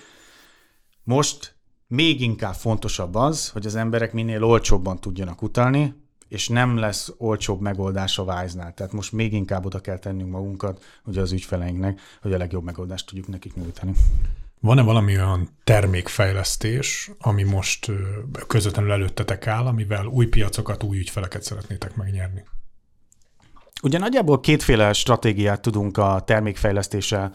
most 1.03 1.55
még 1.87 2.21
inkább 2.21 2.53
fontosabb 2.53 3.15
az, 3.15 3.49
hogy 3.49 3.65
az 3.65 3.75
emberek 3.75 4.13
minél 4.13 4.43
olcsóbban 4.43 4.99
tudjanak 4.99 5.41
utalni, 5.41 5.93
és 6.27 6.47
nem 6.47 6.77
lesz 6.77 7.13
olcsóbb 7.17 7.61
megoldás 7.61 8.19
a 8.19 8.23
Wise-nál. 8.23 8.73
Tehát 8.73 8.91
most 8.91 9.11
még 9.11 9.33
inkább 9.33 9.65
oda 9.65 9.79
kell 9.79 9.99
tennünk 9.99 10.31
magunkat 10.31 10.83
ugye 11.05 11.21
az 11.21 11.31
ügyfeleinknek, 11.31 12.01
hogy 12.21 12.33
a 12.33 12.37
legjobb 12.37 12.63
megoldást 12.63 13.07
tudjuk 13.07 13.27
nekik 13.27 13.55
nyújtani. 13.55 13.93
Van-e 14.61 14.81
valami 14.81 15.17
olyan 15.17 15.49
termékfejlesztés, 15.63 17.11
ami 17.19 17.43
most 17.43 17.91
közvetlenül 18.47 18.91
előttetek 18.91 19.47
áll, 19.47 19.65
amivel 19.65 20.05
új 20.05 20.25
piacokat, 20.27 20.83
új 20.83 20.97
ügyfeleket 20.97 21.43
szeretnétek 21.43 21.95
megnyerni? 21.95 22.43
Ugye 23.81 23.97
nagyjából 23.97 24.39
kétféle 24.39 24.93
stratégiát 24.93 25.61
tudunk 25.61 25.97
a 25.97 26.21
termékfejlesztéssel 26.25 27.33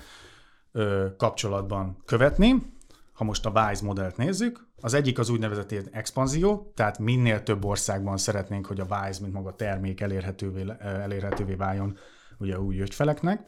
kapcsolatban 1.16 2.02
követni. 2.04 2.72
Ha 3.12 3.24
most 3.24 3.46
a 3.46 3.50
WISE 3.50 3.84
modellt 3.84 4.16
nézzük, 4.16 4.68
az 4.80 4.94
egyik 4.94 5.18
az 5.18 5.28
úgynevezett 5.28 5.74
expanzió, 5.92 6.72
tehát 6.76 6.98
minél 6.98 7.42
több 7.42 7.64
országban 7.64 8.16
szeretnénk, 8.16 8.66
hogy 8.66 8.80
a 8.80 8.86
WISE, 8.90 9.20
mint 9.20 9.32
maga 9.32 9.54
termék 9.54 10.00
elérhetővé, 10.00 10.64
elérhetővé 10.80 11.54
váljon 11.54 11.98
ugye 12.38 12.60
új 12.60 12.80
ügyfeleknek. 12.80 13.46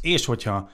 És 0.00 0.26
hogyha 0.26 0.68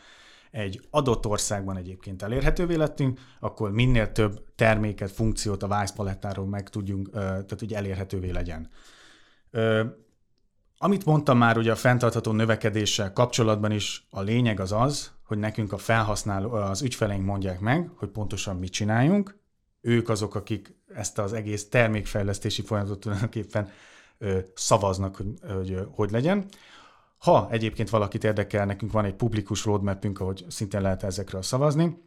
egy 0.53 0.81
adott 0.91 1.27
országban 1.27 1.77
egyébként 1.77 2.23
elérhetővé 2.23 2.75
lettünk, 2.75 3.21
akkor 3.41 3.71
minél 3.71 4.13
több 4.13 4.45
terméket, 4.55 5.11
funkciót 5.11 5.63
a 5.63 5.67
Wise 5.67 5.93
palettáról 5.95 6.47
meg 6.47 6.69
tudjunk, 6.69 7.11
tehát 7.11 7.59
hogy 7.59 7.73
elérhetővé 7.73 8.31
legyen. 8.31 8.69
Amit 10.79 11.05
mondtam 11.05 11.39
már 11.39 11.59
ugye 11.59 11.71
a 11.71 11.77
fenntartható 11.77 12.33
növekedéssel 12.33 13.13
kapcsolatban 13.13 13.71
is, 13.71 14.07
a 14.11 14.21
lényeg 14.21 14.61
az 14.61 14.73
az, 14.73 15.13
hogy 15.25 15.39
nekünk 15.39 15.73
a 15.73 15.79
felhasználó, 15.79 16.53
az 16.53 16.83
ügyfeleink 16.83 17.25
mondják 17.25 17.61
meg, 17.61 17.91
hogy 17.97 18.09
pontosan 18.09 18.57
mit 18.57 18.73
csináljunk, 18.73 19.41
ők 19.81 20.09
azok, 20.09 20.35
akik 20.35 20.75
ezt 20.95 21.19
az 21.19 21.33
egész 21.33 21.69
termékfejlesztési 21.69 22.63
folyamatot 22.63 23.01
tulajdonképpen 23.01 23.69
szavaznak, 24.55 25.17
hogy, 25.17 25.27
hogy 25.55 25.87
hogy 25.95 26.11
legyen. 26.11 26.47
Ha 27.23 27.49
egyébként 27.51 27.91
valakit 27.91 28.25
érdekel, 28.25 28.67
nekünk 28.67 28.93
van 28.93 29.05
egy 29.05 29.15
publikus 29.15 29.65
roadmapünk, 29.65 30.21
ahogy 30.21 30.45
szintén 30.49 30.81
lehet 30.81 31.03
ezekről 31.03 31.43
szavazni. 31.43 32.03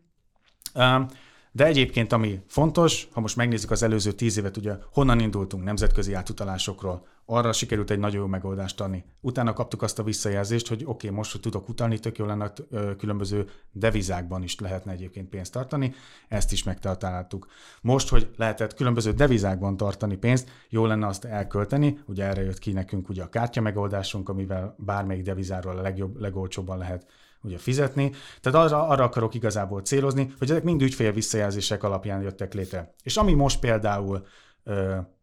De 1.51 1.65
egyébként, 1.65 2.11
ami 2.11 2.41
fontos, 2.47 3.07
ha 3.11 3.19
most 3.19 3.35
megnézzük 3.35 3.71
az 3.71 3.83
előző 3.83 4.11
tíz 4.11 4.37
évet, 4.37 4.57
ugye 4.57 4.73
honnan 4.91 5.19
indultunk 5.19 5.63
nemzetközi 5.63 6.13
átutalásokról, 6.13 7.07
arra 7.25 7.53
sikerült 7.53 7.89
egy 7.89 7.99
nagyon 7.99 8.21
jó 8.21 8.27
megoldást 8.27 8.81
adni. 8.81 9.05
Utána 9.21 9.53
kaptuk 9.53 9.81
azt 9.81 9.99
a 9.99 10.03
visszajelzést, 10.03 10.67
hogy 10.67 10.81
oké, 10.81 10.91
okay, 10.91 11.09
most, 11.09 11.31
hogy 11.31 11.41
tudok 11.41 11.69
utalni, 11.69 11.99
tök 11.99 12.17
jó 12.17 12.25
lenne 12.25 12.53
különböző 12.97 13.49
devizákban 13.71 14.43
is 14.43 14.59
lehetne 14.59 14.91
egyébként 14.91 15.29
pénzt 15.29 15.51
tartani, 15.51 15.93
ezt 16.27 16.51
is 16.51 16.63
megtartáltuk. 16.63 17.47
Most, 17.81 18.09
hogy 18.09 18.29
lehetett 18.35 18.73
különböző 18.73 19.11
devizákban 19.11 19.77
tartani 19.77 20.15
pénzt, 20.15 20.49
jó 20.69 20.85
lenne 20.85 21.07
azt 21.07 21.25
elkölteni, 21.25 21.99
ugye 22.05 22.23
erre 22.23 22.41
jött 22.41 22.59
ki 22.59 22.71
nekünk 22.71 23.09
ugye 23.09 23.23
a 23.23 23.29
kártya 23.29 23.61
megoldásunk, 23.61 24.29
amivel 24.29 24.75
bármelyik 24.77 25.23
devizáról 25.23 25.77
a 25.77 25.81
legjobb, 25.81 26.19
legolcsóbban 26.19 26.77
lehet 26.77 27.05
ugye 27.41 27.57
fizetni. 27.57 28.11
Tehát 28.41 28.71
arra, 28.71 28.87
arra 28.87 29.03
akarok 29.03 29.33
igazából 29.33 29.81
célozni, 29.81 30.33
hogy 30.37 30.49
ezek 30.49 30.63
mind 30.63 30.81
ügyfél 30.81 31.11
visszajelzések 31.11 31.83
alapján 31.83 32.21
jöttek 32.21 32.53
létre. 32.53 32.93
És 33.03 33.17
ami 33.17 33.33
most 33.33 33.59
például 33.59 34.25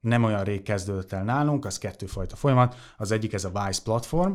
nem 0.01 0.25
olyan 0.25 0.45
rég 0.45 0.63
kezdődött 0.63 1.13
el 1.13 1.25
nálunk, 1.25 1.65
az 1.65 1.79
kettőfajta 1.79 2.37
folyamat. 2.37 2.77
Az 2.97 3.11
egyik 3.11 3.33
ez 3.33 3.45
a 3.45 3.51
Wise 3.55 3.81
platform, 3.85 4.33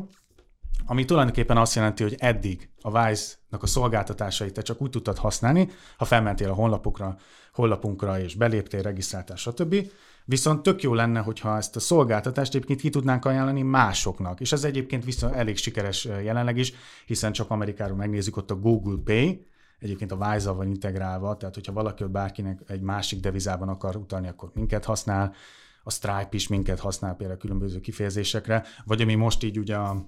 ami 0.86 1.04
tulajdonképpen 1.04 1.56
azt 1.56 1.74
jelenti, 1.74 2.02
hogy 2.02 2.16
eddig 2.18 2.70
a 2.80 3.00
Wise-nak 3.00 3.62
a 3.62 3.66
szolgáltatásait 3.66 4.52
te 4.52 4.62
csak 4.62 4.82
úgy 4.82 4.90
tudtad 4.90 5.18
használni, 5.18 5.68
ha 5.96 6.04
felmentél 6.04 6.50
a 6.50 6.54
honlapukra, 6.54 7.16
honlapunkra 7.52 8.20
és 8.20 8.34
beléptél, 8.34 8.82
regisztráltál, 8.82 9.36
stb. 9.36 9.76
Viszont 10.24 10.62
tök 10.62 10.82
jó 10.82 10.94
lenne, 10.94 11.20
hogyha 11.20 11.56
ezt 11.56 11.76
a 11.76 11.80
szolgáltatást 11.80 12.54
egyébként 12.54 12.80
ki 12.80 12.90
tudnánk 12.90 13.24
ajánlani 13.24 13.62
másoknak. 13.62 14.40
És 14.40 14.52
ez 14.52 14.64
egyébként 14.64 15.04
viszont 15.04 15.34
elég 15.34 15.56
sikeres 15.56 16.04
jelenleg 16.04 16.56
is, 16.56 16.72
hiszen 17.06 17.32
csak 17.32 17.50
Amerikáról 17.50 17.96
megnézzük 17.96 18.36
ott 18.36 18.50
a 18.50 18.56
Google 18.56 18.98
Pay, 19.04 19.46
egyébként 19.78 20.12
a 20.12 20.16
Wise-al 20.16 20.54
van 20.54 20.66
integrálva, 20.66 21.36
tehát 21.36 21.54
hogyha 21.54 21.72
valaki 21.72 22.04
bárkinek 22.04 22.62
egy 22.66 22.80
másik 22.80 23.20
devizában 23.20 23.68
akar 23.68 23.96
utalni, 23.96 24.28
akkor 24.28 24.50
minket 24.54 24.84
használ, 24.84 25.34
a 25.82 25.90
Stripe 25.90 26.28
is 26.30 26.48
minket 26.48 26.78
használ 26.78 27.14
például 27.14 27.38
különböző 27.38 27.80
kifejezésekre, 27.80 28.64
vagy 28.84 29.00
ami 29.00 29.14
most 29.14 29.42
így 29.42 29.58
ugye 29.58 29.76
a 29.76 30.06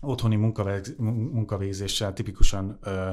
otthoni 0.00 0.36
munkavégzéssel 1.32 2.12
tipikusan 2.12 2.78
ö, 2.82 3.10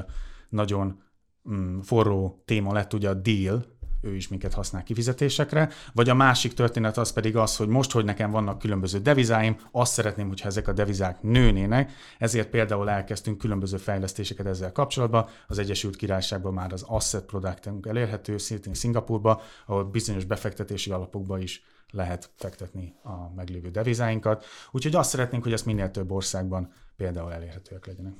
nagyon 0.48 1.02
mm, 1.50 1.78
forró 1.80 2.42
téma 2.44 2.72
lett 2.72 2.94
ugye 2.94 3.08
a 3.08 3.14
deal, 3.14 3.77
ő 4.00 4.14
is 4.14 4.28
minket 4.28 4.54
használ 4.54 4.82
kifizetésekre, 4.82 5.70
vagy 5.92 6.08
a 6.08 6.14
másik 6.14 6.54
történet 6.54 6.96
az 6.96 7.12
pedig 7.12 7.36
az, 7.36 7.56
hogy 7.56 7.68
most, 7.68 7.90
hogy 7.92 8.04
nekem 8.04 8.30
vannak 8.30 8.58
különböző 8.58 8.98
devizáim, 8.98 9.56
azt 9.70 9.92
szeretném, 9.92 10.28
hogyha 10.28 10.48
ezek 10.48 10.68
a 10.68 10.72
devizák 10.72 11.22
nőnének, 11.22 11.92
ezért 12.18 12.48
például 12.48 12.90
elkezdtünk 12.90 13.38
különböző 13.38 13.76
fejlesztéseket 13.76 14.46
ezzel 14.46 14.72
kapcsolatban. 14.72 15.28
Az 15.46 15.58
Egyesült 15.58 15.96
Királyságban 15.96 16.52
már 16.52 16.72
az 16.72 16.82
Asset 16.86 17.24
Productunk 17.24 17.86
elérhető, 17.86 18.38
szintén 18.38 18.74
Szingapurba, 18.74 19.42
ahol 19.66 19.84
bizonyos 19.84 20.24
befektetési 20.24 20.90
alapokba 20.90 21.38
is 21.38 21.62
lehet 21.90 22.30
fektetni 22.36 22.94
a 23.02 23.34
meglévő 23.36 23.70
devizáinkat. 23.70 24.44
Úgyhogy 24.70 24.94
azt 24.94 25.10
szeretnénk, 25.10 25.42
hogy 25.42 25.52
ezt 25.52 25.66
minél 25.66 25.90
több 25.90 26.10
országban 26.10 26.72
például 26.96 27.32
elérhetőek 27.32 27.86
legyenek. 27.86 28.12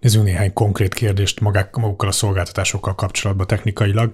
Nézzünk 0.00 0.24
néhány 0.24 0.52
konkrét 0.52 0.94
kérdést 0.94 1.40
magák, 1.40 1.76
magukkal 1.76 2.08
a 2.08 2.12
szolgáltatásokkal 2.12 2.94
kapcsolatban 2.94 3.46
technikailag, 3.46 4.12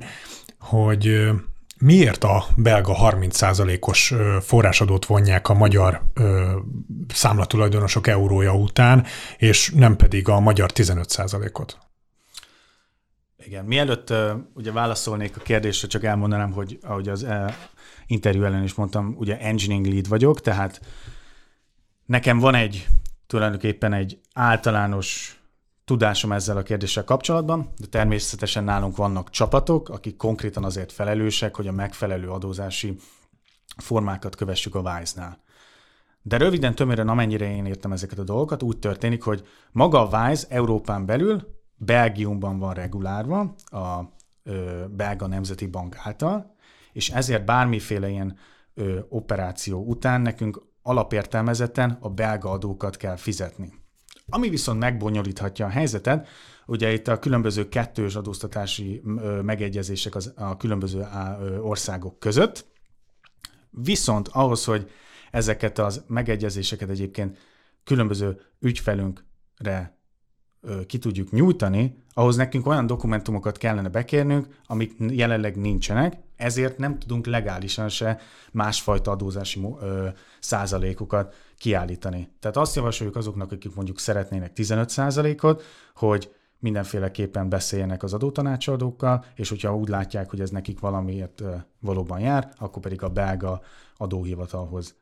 hogy 0.60 1.30
miért 1.78 2.24
a 2.24 2.44
belga 2.56 2.96
30%-os 3.00 4.14
forrásadót 4.40 5.06
vonják 5.06 5.48
a 5.48 5.54
magyar 5.54 6.02
számlatulajdonosok 7.08 8.06
eurója 8.06 8.54
után, 8.54 9.06
és 9.36 9.70
nem 9.74 9.96
pedig 9.96 10.28
a 10.28 10.40
magyar 10.40 10.70
15%-ot? 10.74 11.78
Igen, 13.44 13.64
mielőtt 13.64 14.12
ugye 14.54 14.72
válaszolnék 14.72 15.36
a 15.36 15.40
kérdésre, 15.40 15.88
csak 15.88 16.04
elmondanám, 16.04 16.52
hogy 16.52 16.78
ahogy 16.82 17.08
az 17.08 17.22
uh, 17.22 17.52
interjú 18.06 18.42
ellen 18.42 18.62
is 18.62 18.74
mondtam, 18.74 19.14
ugye 19.18 19.38
engineering 19.38 19.86
lead 19.86 20.08
vagyok, 20.08 20.40
tehát 20.40 20.80
nekem 22.06 22.38
van 22.38 22.54
egy 22.54 22.86
tulajdonképpen 23.26 23.92
egy 23.92 24.18
általános 24.34 25.39
tudásom 25.84 26.32
ezzel 26.32 26.56
a 26.56 26.62
kérdéssel 26.62 27.04
kapcsolatban, 27.04 27.72
de 27.76 27.86
természetesen 27.86 28.64
nálunk 28.64 28.96
vannak 28.96 29.30
csapatok, 29.30 29.88
akik 29.88 30.16
konkrétan 30.16 30.64
azért 30.64 30.92
felelősek, 30.92 31.56
hogy 31.56 31.66
a 31.66 31.72
megfelelő 31.72 32.30
adózási 32.30 32.96
formákat 33.76 34.36
kövessük 34.36 34.74
a 34.74 34.80
Wise-nál. 34.80 35.42
De 36.22 36.36
röviden, 36.36 36.74
tömören, 36.74 37.08
amennyire 37.08 37.54
én 37.54 37.66
értem 37.66 37.92
ezeket 37.92 38.18
a 38.18 38.24
dolgokat, 38.24 38.62
úgy 38.62 38.78
történik, 38.78 39.22
hogy 39.22 39.46
maga 39.72 40.08
a 40.08 40.18
Wise 40.18 40.46
Európán 40.48 41.06
belül 41.06 41.58
Belgiumban 41.76 42.58
van 42.58 42.74
regulárva 42.74 43.54
a 43.64 44.00
ö, 44.42 44.84
Belga 44.90 45.26
Nemzeti 45.26 45.66
Bank 45.66 45.96
által, 45.98 46.54
és 46.92 47.10
ezért 47.10 47.44
bármiféle 47.44 48.08
ilyen 48.08 48.36
ö, 48.74 48.98
operáció 49.08 49.84
után 49.84 50.20
nekünk 50.20 50.62
alapértelmezetten 50.82 51.98
a 52.00 52.08
belga 52.08 52.50
adókat 52.50 52.96
kell 52.96 53.16
fizetni. 53.16 53.79
Ami 54.30 54.48
viszont 54.48 54.78
megbonyolíthatja 54.78 55.66
a 55.66 55.68
helyzetet, 55.68 56.28
ugye 56.66 56.92
itt 56.92 57.08
a 57.08 57.18
különböző 57.18 57.68
kettős 57.68 58.14
adóztatási 58.14 59.02
megegyezések 59.42 60.14
az, 60.14 60.32
a 60.36 60.56
különböző 60.56 61.06
országok 61.62 62.18
között, 62.18 62.66
viszont 63.70 64.28
ahhoz, 64.28 64.64
hogy 64.64 64.90
ezeket 65.30 65.78
az 65.78 66.04
megegyezéseket 66.06 66.88
egyébként 66.88 67.38
különböző 67.84 68.40
ügyfelünkre 68.60 69.98
ki 70.86 70.98
tudjuk 70.98 71.30
nyújtani, 71.30 72.04
ahhoz 72.12 72.36
nekünk 72.36 72.66
olyan 72.66 72.86
dokumentumokat 72.86 73.58
kellene 73.58 73.88
bekérnünk, 73.88 74.46
amik 74.66 74.92
jelenleg 74.98 75.56
nincsenek, 75.56 76.16
ezért 76.36 76.78
nem 76.78 76.98
tudunk 76.98 77.26
legálisan 77.26 77.88
se 77.88 78.20
másfajta 78.52 79.10
adózási 79.10 79.66
százalékokat 80.40 81.34
kiállítani. 81.60 82.28
Tehát 82.40 82.56
azt 82.56 82.76
javasoljuk 82.76 83.16
azoknak, 83.16 83.52
akik 83.52 83.74
mondjuk 83.74 83.98
szeretnének 83.98 84.52
15 84.52 84.88
százalékot, 84.88 85.62
hogy 85.94 86.34
mindenféleképpen 86.58 87.48
beszéljenek 87.48 88.02
az 88.02 88.12
adótanácsadókkal, 88.12 89.24
és 89.34 89.48
hogyha 89.48 89.76
úgy 89.76 89.88
látják, 89.88 90.30
hogy 90.30 90.40
ez 90.40 90.50
nekik 90.50 90.80
valamiért 90.80 91.42
valóban 91.80 92.20
jár, 92.20 92.52
akkor 92.58 92.82
pedig 92.82 93.02
a 93.02 93.08
belga 93.08 93.60
adóhivatalhoz 93.96 94.94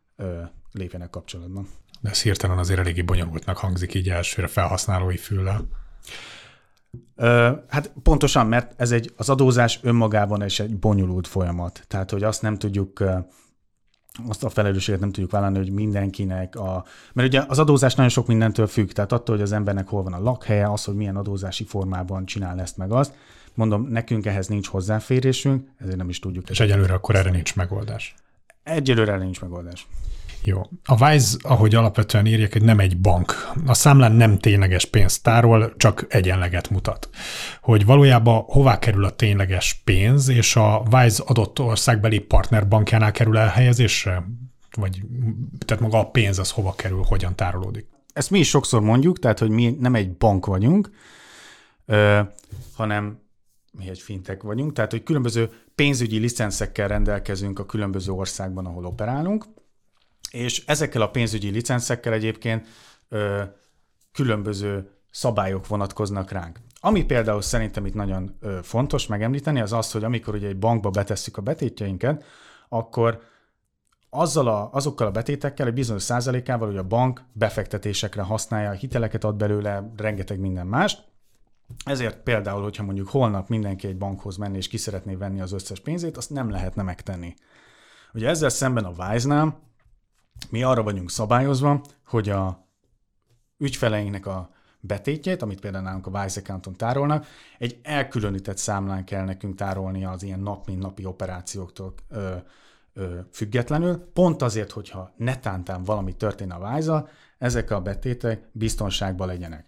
lépjenek 0.73 1.11
kapcsolatban. 1.11 1.69
De 2.01 2.11
ez 2.11 2.23
hirtelen 2.23 2.59
azért 2.59 2.79
eléggé 2.79 3.03
bonyolultnak 3.03 3.57
hangzik 3.57 3.95
így 3.95 4.09
elsőre 4.09 4.47
felhasználói 4.47 5.17
füllel. 5.17 5.69
Hát 7.69 7.93
pontosan, 8.03 8.47
mert 8.47 8.81
ez 8.81 8.91
egy, 8.91 9.13
az 9.17 9.29
adózás 9.29 9.79
önmagában 9.83 10.45
is 10.45 10.61
egy 10.61 10.79
bonyolult 10.79 11.27
folyamat. 11.27 11.85
Tehát, 11.87 12.11
hogy 12.11 12.23
azt 12.23 12.43
nem 12.43 12.57
tudjuk 12.57 13.05
azt 14.29 14.45
a 14.45 14.49
felelősséget 14.49 15.01
nem 15.01 15.11
tudjuk 15.11 15.31
vállalni, 15.31 15.59
hogy 15.59 15.71
mindenkinek 15.71 16.57
a... 16.57 16.85
Mert 17.13 17.29
ugye 17.29 17.45
az 17.49 17.59
adózás 17.59 17.95
nagyon 17.95 18.11
sok 18.11 18.27
mindentől 18.27 18.67
függ, 18.67 18.91
tehát 18.91 19.13
attól, 19.13 19.35
hogy 19.35 19.45
az 19.45 19.53
embernek 19.53 19.89
hol 19.89 20.03
van 20.03 20.13
a 20.13 20.23
lakhelye, 20.23 20.73
az, 20.73 20.85
hogy 20.85 20.95
milyen 20.95 21.17
adózási 21.17 21.65
formában 21.65 22.27
csinál 22.27 22.61
ezt 22.61 22.77
meg 22.77 22.93
azt. 22.93 23.15
Mondom, 23.55 23.87
nekünk 23.89 24.27
ehhez 24.27 24.47
nincs 24.47 24.69
hozzáférésünk, 24.69 25.69
ezért 25.79 25.97
nem 25.97 26.09
is 26.09 26.19
tudjuk. 26.19 26.51
És 26.51 26.61
egyelőre 26.61 26.95
akkor 26.95 27.15
erre 27.15 27.31
nincs 27.31 27.57
megoldás. 27.57 28.15
Egyelőre 28.63 29.13
erre 29.13 29.23
nincs 29.23 29.41
megoldás. 29.41 29.87
Jó. 30.45 30.63
A 30.85 31.05
Wise, 31.05 31.37
ahogy 31.41 31.75
alapvetően 31.75 32.27
írják, 32.27 32.53
hogy 32.53 32.63
nem 32.63 32.79
egy 32.79 33.01
bank. 33.01 33.53
A 33.67 33.75
számlán 33.75 34.13
nem 34.13 34.39
tényleges 34.39 34.85
pénzt 34.85 35.23
tárol, 35.23 35.75
csak 35.77 36.07
egyenleget 36.09 36.71
mutat. 36.71 37.09
Hogy 37.61 37.85
valójában 37.85 38.43
hová 38.43 38.79
kerül 38.79 39.05
a 39.05 39.17
tényleges 39.17 39.81
pénz, 39.85 40.29
és 40.29 40.57
a 40.57 40.83
Wise 40.93 41.23
adott 41.27 41.61
országbeli 41.61 42.19
partnerbankjánál 42.19 43.13
kerül 43.13 43.39
elhelyezésre? 43.39 44.25
Vagy 44.77 45.03
tehát 45.65 45.83
maga 45.83 45.99
a 45.99 46.11
pénz 46.11 46.39
az 46.39 46.51
hova 46.51 46.75
kerül, 46.75 47.03
hogyan 47.03 47.37
tárolódik? 47.37 47.87
Ezt 48.13 48.31
mi 48.31 48.39
is 48.39 48.49
sokszor 48.49 48.81
mondjuk, 48.81 49.19
tehát 49.19 49.39
hogy 49.39 49.51
mi 49.51 49.77
nem 49.81 49.95
egy 49.95 50.17
bank 50.17 50.47
vagyunk, 50.47 50.91
ö, 51.87 52.21
hanem 52.75 53.21
mi 53.73 53.89
egy 53.89 53.99
fintek 53.99 54.43
vagyunk, 54.43 54.73
tehát 54.73 54.91
hogy 54.91 55.03
különböző 55.03 55.51
pénzügyi 55.75 56.19
licenszekkel 56.19 56.89
rendelkezünk 56.89 57.59
a 57.59 57.67
különböző 57.67 58.13
országban, 58.13 58.67
ahol 58.67 58.85
operálunk, 58.85 59.45
és 60.31 60.65
ezekkel 60.67 61.03
a 61.03 61.11
pénzügyi 61.11 61.51
licenszekkel 61.51 62.13
egyébként 62.13 62.67
ö, 63.09 63.43
különböző 64.13 64.91
szabályok 65.11 65.67
vonatkoznak 65.67 66.31
ránk. 66.31 66.59
Ami 66.81 67.05
például 67.05 67.43
szerintem 67.43 67.87
itt 67.87 67.95
nagyon 67.95 68.37
ö, 68.41 68.59
fontos 68.63 69.07
megemlíteni, 69.07 69.61
az 69.61 69.73
az, 69.73 69.93
hogy 69.93 70.05
amikor 70.05 70.35
ugye 70.35 70.49
egy 70.49 70.59
bankba 70.59 70.91
betesszük 70.91 71.37
a 71.37 71.43
betétjeinket, 71.43 72.25
akkor 72.69 73.23
azzal 74.11 74.49
a, 74.49 74.69
azokkal 74.73 75.07
a 75.07 75.11
betétekkel, 75.11 75.67
egy 75.67 75.75
bizonyos 75.75 76.03
százalékával, 76.03 76.69
hogy 76.69 76.77
a 76.77 76.83
bank 76.87 77.25
befektetésekre 77.33 78.23
használja, 78.23 78.71
hiteleket 78.71 79.25
ad 79.25 79.37
belőle, 79.37 79.93
rengeteg 79.97 80.39
minden 80.39 80.67
mást. 80.67 81.05
Ezért 81.85 82.23
például, 82.23 82.63
hogyha 82.63 82.83
mondjuk 82.83 83.09
holnap 83.09 83.49
mindenki 83.49 83.87
egy 83.87 83.99
bankhoz 83.99 84.37
menni 84.37 84.57
és 84.57 84.69
ki 84.69 84.77
szeretné 84.77 85.15
venni 85.15 85.41
az 85.41 85.53
összes 85.53 85.81
pénzét, 85.81 86.17
azt 86.17 86.31
nem 86.31 86.51
lehetne 86.51 86.83
megtenni. 86.83 87.35
Ugye 88.13 88.29
ezzel 88.29 88.49
szemben 88.49 88.85
a 88.85 89.09
Wise-nál 89.09 89.61
mi 90.51 90.63
arra 90.63 90.83
vagyunk 90.83 91.11
szabályozva, 91.11 91.81
hogy 92.07 92.29
a 92.29 92.67
ügyfeleinknek 93.59 94.27
a 94.27 94.51
betétjét, 94.81 95.43
amit 95.43 95.61
például 95.61 95.85
nálunk 95.85 96.07
a 96.07 96.21
Wise 96.21 96.41
Accounton 96.41 96.77
tárolnak, 96.77 97.27
egy 97.59 97.79
elkülönített 97.83 98.57
számlán 98.57 99.05
kell 99.05 99.25
nekünk 99.25 99.55
tárolni 99.55 100.05
az 100.05 100.23
ilyen 100.23 100.41
nap 100.41 100.67
mint 100.67 100.83
napi 100.83 101.05
operációktól 101.05 101.95
ö, 102.09 102.35
ö, 102.93 103.19
függetlenül, 103.33 104.11
pont 104.13 104.43
azért, 104.43 104.71
hogyha 104.71 105.13
netántán 105.17 105.85
valami 105.85 106.17
történne 106.17 106.55
a 106.55 106.75
wise 106.75 107.07
ezek 107.39 107.71
a 107.71 107.81
betétek 107.81 108.49
biztonságban 108.53 109.27
legyenek. 109.27 109.67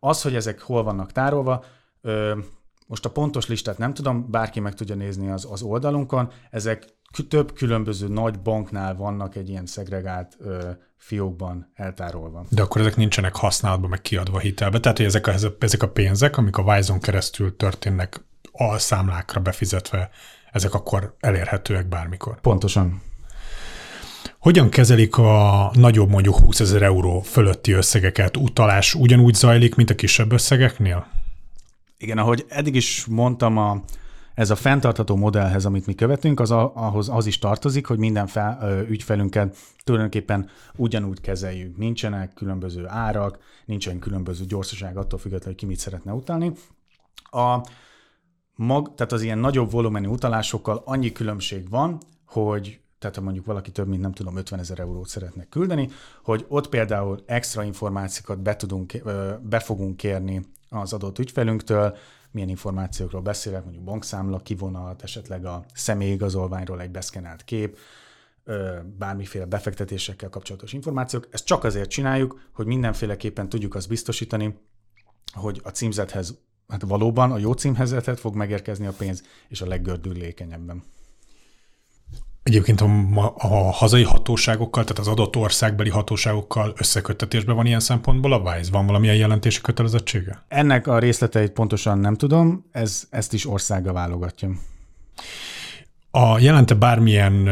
Az, 0.00 0.22
hogy 0.22 0.34
ezek 0.34 0.60
hol 0.60 0.82
vannak 0.82 1.12
tárolva, 1.12 1.64
ö, 2.00 2.38
most 2.86 3.04
a 3.04 3.10
pontos 3.10 3.46
listát 3.46 3.78
nem 3.78 3.94
tudom, 3.94 4.30
bárki 4.30 4.60
meg 4.60 4.74
tudja 4.74 4.94
nézni 4.94 5.30
az, 5.30 5.46
az 5.50 5.62
oldalunkon, 5.62 6.30
ezek 6.50 6.96
több 7.28 7.52
különböző 7.52 8.08
nagy 8.08 8.40
banknál 8.40 8.96
vannak 8.96 9.36
egy 9.36 9.48
ilyen 9.48 9.66
szegregált 9.66 10.36
ö, 10.38 10.70
fiókban 10.96 11.72
eltárolva. 11.74 12.46
De 12.48 12.62
akkor 12.62 12.80
ezek 12.80 12.96
nincsenek 12.96 13.36
használatban, 13.36 13.90
meg 13.90 14.00
kiadva 14.00 14.38
hitelbe. 14.38 14.80
Tehát, 14.80 14.96
hogy 14.96 15.06
ezek 15.06 15.26
a, 15.26 15.34
ezek 15.58 15.82
a 15.82 15.88
pénzek, 15.88 16.36
amik 16.36 16.56
a 16.56 16.62
Wise-on 16.62 17.00
keresztül 17.00 17.56
történnek 17.56 18.24
a 18.52 18.78
számlákra 18.78 19.40
befizetve, 19.40 20.10
ezek 20.52 20.74
akkor 20.74 21.16
elérhetőek 21.20 21.88
bármikor. 21.88 22.40
Pontosan. 22.40 23.02
Hogyan 24.38 24.68
kezelik 24.68 25.16
a 25.16 25.70
nagyobb, 25.74 26.08
mondjuk 26.08 26.38
20 26.38 26.60
ezer 26.60 26.82
euró 26.82 27.20
fölötti 27.20 27.72
összegeket? 27.72 28.36
Utalás 28.36 28.94
ugyanúgy 28.94 29.34
zajlik, 29.34 29.74
mint 29.74 29.90
a 29.90 29.94
kisebb 29.94 30.32
összegeknél? 30.32 31.06
Igen, 31.98 32.18
ahogy 32.18 32.44
eddig 32.48 32.74
is 32.74 33.06
mondtam, 33.06 33.56
a, 33.56 33.82
ez 34.38 34.50
a 34.50 34.56
fenntartható 34.56 35.16
modellhez, 35.16 35.64
amit 35.64 35.86
mi 35.86 35.94
követünk, 35.94 36.40
az 36.40 36.50
a, 36.50 36.72
ahhoz 36.74 37.08
az 37.08 37.26
is 37.26 37.38
tartozik, 37.38 37.86
hogy 37.86 37.98
minden 37.98 38.26
fel, 38.26 38.58
ö, 38.62 38.80
ügyfelünket 38.80 39.56
tulajdonképpen 39.84 40.48
ugyanúgy 40.76 41.20
kezeljük. 41.20 41.76
Nincsenek 41.76 42.34
különböző 42.34 42.86
árak, 42.86 43.38
nincsen 43.64 43.98
különböző 43.98 44.44
gyorsaság 44.44 44.96
attól 44.96 45.18
függetlenül, 45.18 45.54
hogy 45.54 45.60
ki 45.60 45.66
mit 45.66 45.78
szeretne 45.78 46.12
utalni. 46.12 46.52
A 47.30 47.60
mag, 48.54 48.94
tehát 48.94 49.12
az 49.12 49.22
ilyen 49.22 49.38
nagyobb 49.38 49.70
volumenű 49.70 50.06
utalásokkal 50.06 50.82
annyi 50.84 51.12
különbség 51.12 51.68
van, 51.68 51.98
hogy 52.26 52.80
tehát 52.98 53.16
ha 53.16 53.22
mondjuk 53.22 53.46
valaki 53.46 53.70
több 53.70 53.88
mint 53.88 54.02
nem 54.02 54.12
tudom 54.12 54.36
50 54.36 54.58
ezer 54.58 54.78
eurót 54.78 55.08
szeretne 55.08 55.44
küldeni, 55.44 55.88
hogy 56.22 56.44
ott 56.48 56.68
például 56.68 57.22
extra 57.26 57.62
információkat 57.62 58.42
be, 58.42 58.56
tudunk, 58.56 59.02
be 59.42 59.58
fogunk 59.58 59.96
kérni 59.96 60.46
az 60.68 60.92
adott 60.92 61.18
ügyfelünktől, 61.18 61.96
milyen 62.30 62.48
információkról 62.48 63.20
beszélek, 63.20 63.62
mondjuk 63.62 63.84
bankszámla 63.84 64.38
kivonat, 64.38 65.02
esetleg 65.02 65.44
a 65.44 65.64
személyigazolványról 65.74 66.80
egy 66.80 66.90
beszkenelt 66.90 67.44
kép, 67.44 67.78
bármiféle 68.98 69.44
befektetésekkel 69.44 70.28
kapcsolatos 70.28 70.72
információk. 70.72 71.28
Ezt 71.30 71.44
csak 71.44 71.64
azért 71.64 71.90
csináljuk, 71.90 72.40
hogy 72.52 72.66
mindenféleképpen 72.66 73.48
tudjuk 73.48 73.74
azt 73.74 73.88
biztosítani, 73.88 74.58
hogy 75.32 75.60
a 75.64 75.68
címzethez, 75.68 76.38
hát 76.68 76.82
valóban 76.82 77.32
a 77.32 77.38
jó 77.38 77.52
címhezetet 77.52 78.20
fog 78.20 78.34
megérkezni 78.34 78.86
a 78.86 78.92
pénz, 78.92 79.22
és 79.48 79.60
a 79.60 79.66
leggördülékenyebben. 79.66 80.82
Egyébként 82.42 82.80
a, 82.80 82.86
a 83.38 83.72
hazai 83.72 84.02
hatóságokkal, 84.02 84.82
tehát 84.82 84.98
az 84.98 85.08
adott 85.08 85.36
országbeli 85.36 85.90
hatóságokkal 85.90 86.72
összeköttetésben 86.76 87.56
van 87.56 87.66
ilyen 87.66 87.80
szempontból 87.80 88.32
a 88.32 88.38
WISE? 88.38 88.70
Van 88.70 88.86
valamilyen 88.86 89.16
jelentési 89.16 89.60
kötelezettsége? 89.60 90.44
Ennek 90.48 90.86
a 90.86 90.98
részleteit 90.98 91.50
pontosan 91.50 91.98
nem 91.98 92.14
tudom, 92.14 92.64
ez, 92.72 93.06
ezt 93.10 93.32
is 93.32 93.46
országa 93.46 93.92
válogatja. 93.92 94.50
A 96.10 96.38
jelente 96.38 96.74
bármilyen 96.74 97.48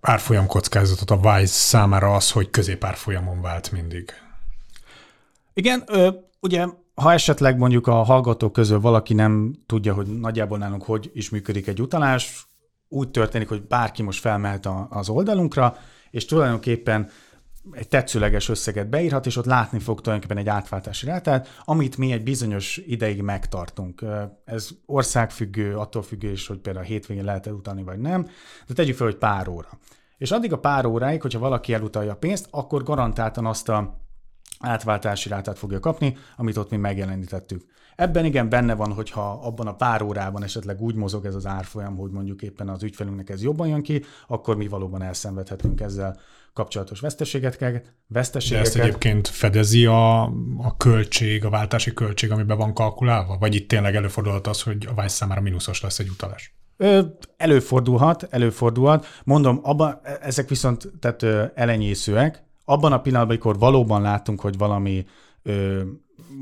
árfolyam 0.00 0.46
kockázatot 0.46 1.10
a 1.10 1.28
WISE 1.28 1.52
számára 1.52 2.14
az, 2.14 2.30
hogy 2.30 2.50
középárfolyamon 2.50 3.40
vált 3.40 3.72
mindig? 3.72 4.12
Igen, 5.54 5.82
ö, 5.86 6.08
ugye 6.40 6.66
ha 6.94 7.12
esetleg 7.12 7.58
mondjuk 7.58 7.86
a 7.86 8.02
hallgatók 8.02 8.52
közül 8.52 8.80
valaki 8.80 9.14
nem 9.14 9.54
tudja, 9.66 9.94
hogy 9.94 10.06
nagyjából 10.06 10.58
nálunk 10.58 10.82
hogy 10.82 11.10
is 11.14 11.30
működik 11.30 11.66
egy 11.66 11.80
utalás, 11.80 12.46
úgy 12.94 13.10
történik, 13.10 13.48
hogy 13.48 13.62
bárki 13.62 14.02
most 14.02 14.20
felmehet 14.20 14.66
a, 14.66 14.86
az 14.90 15.08
oldalunkra, 15.08 15.76
és 16.10 16.24
tulajdonképpen 16.24 17.10
egy 17.72 17.88
tetszőleges 17.88 18.48
összeget 18.48 18.88
beírhat, 18.88 19.26
és 19.26 19.36
ott 19.36 19.44
látni 19.44 19.78
fog 19.78 20.00
tulajdonképpen 20.00 20.42
egy 20.42 20.48
átváltási 20.48 21.06
rátát, 21.06 21.48
amit 21.64 21.96
mi 21.96 22.12
egy 22.12 22.22
bizonyos 22.22 22.76
ideig 22.76 23.22
megtartunk. 23.22 24.04
Ez 24.44 24.68
országfüggő, 24.86 25.76
attól 25.76 26.02
függő 26.02 26.30
is, 26.30 26.46
hogy 26.46 26.58
például 26.58 26.84
a 26.84 26.88
hétvégén 26.88 27.24
lehet 27.24 27.46
elutalni, 27.46 27.82
vagy 27.82 27.98
nem, 27.98 28.28
de 28.66 28.74
tegyük 28.74 28.96
fel, 28.96 29.06
hogy 29.06 29.16
pár 29.16 29.48
óra. 29.48 29.68
És 30.18 30.30
addig 30.30 30.52
a 30.52 30.58
pár 30.58 30.86
óráig, 30.86 31.22
hogyha 31.22 31.38
valaki 31.38 31.72
elutalja 31.72 32.12
a 32.12 32.16
pénzt, 32.16 32.46
akkor 32.50 32.82
garantáltan 32.82 33.46
azt 33.46 33.68
a 33.68 34.03
átváltási 34.60 35.28
rátát 35.28 35.58
fogja 35.58 35.80
kapni, 35.80 36.16
amit 36.36 36.56
ott 36.56 36.70
mi 36.70 36.76
megjelenítettük. 36.76 37.64
Ebben 37.96 38.24
igen 38.24 38.48
benne 38.48 38.74
van, 38.74 38.92
hogyha 38.92 39.30
abban 39.30 39.66
a 39.66 39.74
pár 39.74 40.02
órában 40.02 40.42
esetleg 40.42 40.80
úgy 40.80 40.94
mozog 40.94 41.24
ez 41.24 41.34
az 41.34 41.46
árfolyam, 41.46 41.96
hogy 41.96 42.10
mondjuk 42.10 42.42
éppen 42.42 42.68
az 42.68 42.82
ügyfelünknek 42.82 43.30
ez 43.30 43.42
jobban 43.42 43.68
jön 43.68 43.82
ki, 43.82 44.04
akkor 44.26 44.56
mi 44.56 44.68
valóban 44.68 45.02
elszenvedhetünk 45.02 45.80
ezzel 45.80 46.18
kapcsolatos 46.52 47.00
veszteségeket. 47.00 47.94
veszteségeket. 48.06 48.72
De 48.72 48.78
ezt 48.78 48.88
egyébként 48.88 49.28
fedezi 49.28 49.86
a, 49.86 50.22
a 50.58 50.76
költség, 50.76 51.44
a 51.44 51.50
váltási 51.50 51.92
költség, 51.92 52.30
amiben 52.30 52.56
van 52.56 52.74
kalkulálva? 52.74 53.36
Vagy 53.38 53.54
itt 53.54 53.68
tényleg 53.68 53.94
előfordulhat 53.94 54.46
az, 54.46 54.62
hogy 54.62 54.86
a 54.86 55.00
Vice 55.00 55.08
számára 55.08 55.40
mínuszos 55.40 55.80
lesz 55.80 55.98
egy 55.98 56.08
utalás? 56.08 56.54
Ö, 56.76 57.00
előfordulhat, 57.36 58.22
előfordulhat. 58.30 59.06
Mondom, 59.24 59.60
abban, 59.62 60.00
ezek 60.20 60.48
viszont 60.48 60.92
tehát 61.00 61.22
ö, 61.22 61.44
elenyészőek. 61.54 62.42
Abban 62.64 62.92
a 62.92 63.00
pillanatban, 63.00 63.36
amikor 63.36 63.58
valóban 63.58 64.02
látunk, 64.02 64.40
hogy 64.40 64.58
valami 64.58 65.06
ö, 65.42 65.82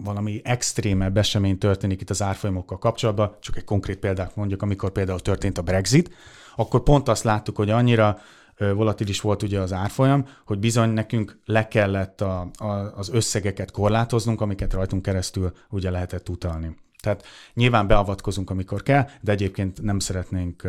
valami 0.05 0.41
extrémebb 0.45 1.17
esemény 1.17 1.59
történik 1.59 2.01
itt 2.01 2.11
az 2.11 2.23
árfolyamokkal 2.23 2.79
kapcsolatban, 2.79 3.37
csak 3.41 3.57
egy 3.57 3.65
konkrét 3.65 3.99
példát 3.99 4.37
mondjuk, 4.37 4.63
amikor 4.63 4.91
például 4.91 5.21
történt 5.21 5.59
a 5.59 5.63
Brexit, 5.63 6.15
akkor 6.57 6.83
pont 6.83 7.09
azt 7.09 7.25
láttuk, 7.25 7.57
hogy 7.57 7.71
annyira 7.71 8.19
volatilis 8.59 9.21
volt 9.21 9.43
ugye 9.43 9.61
az 9.61 9.73
árfolyam, 9.73 10.27
hogy 10.47 10.59
bizony 10.59 10.91
nekünk 10.91 11.41
le 11.45 11.69
kellett 11.69 12.21
a, 12.21 12.51
a, 12.59 12.67
az 12.97 13.09
összegeket 13.09 13.71
korlátoznunk, 13.71 14.41
amiket 14.41 14.73
rajtunk 14.73 15.03
keresztül 15.03 15.53
ugye 15.71 15.91
lehetett 15.91 16.29
utalni. 16.29 16.77
Tehát 17.01 17.25
nyilván 17.55 17.87
beavatkozunk, 17.87 18.51
amikor 18.51 18.83
kell, 18.83 19.09
de 19.21 19.33
egyébként 19.33 19.83
nem 19.83 19.99
szeretnénk 19.99 20.69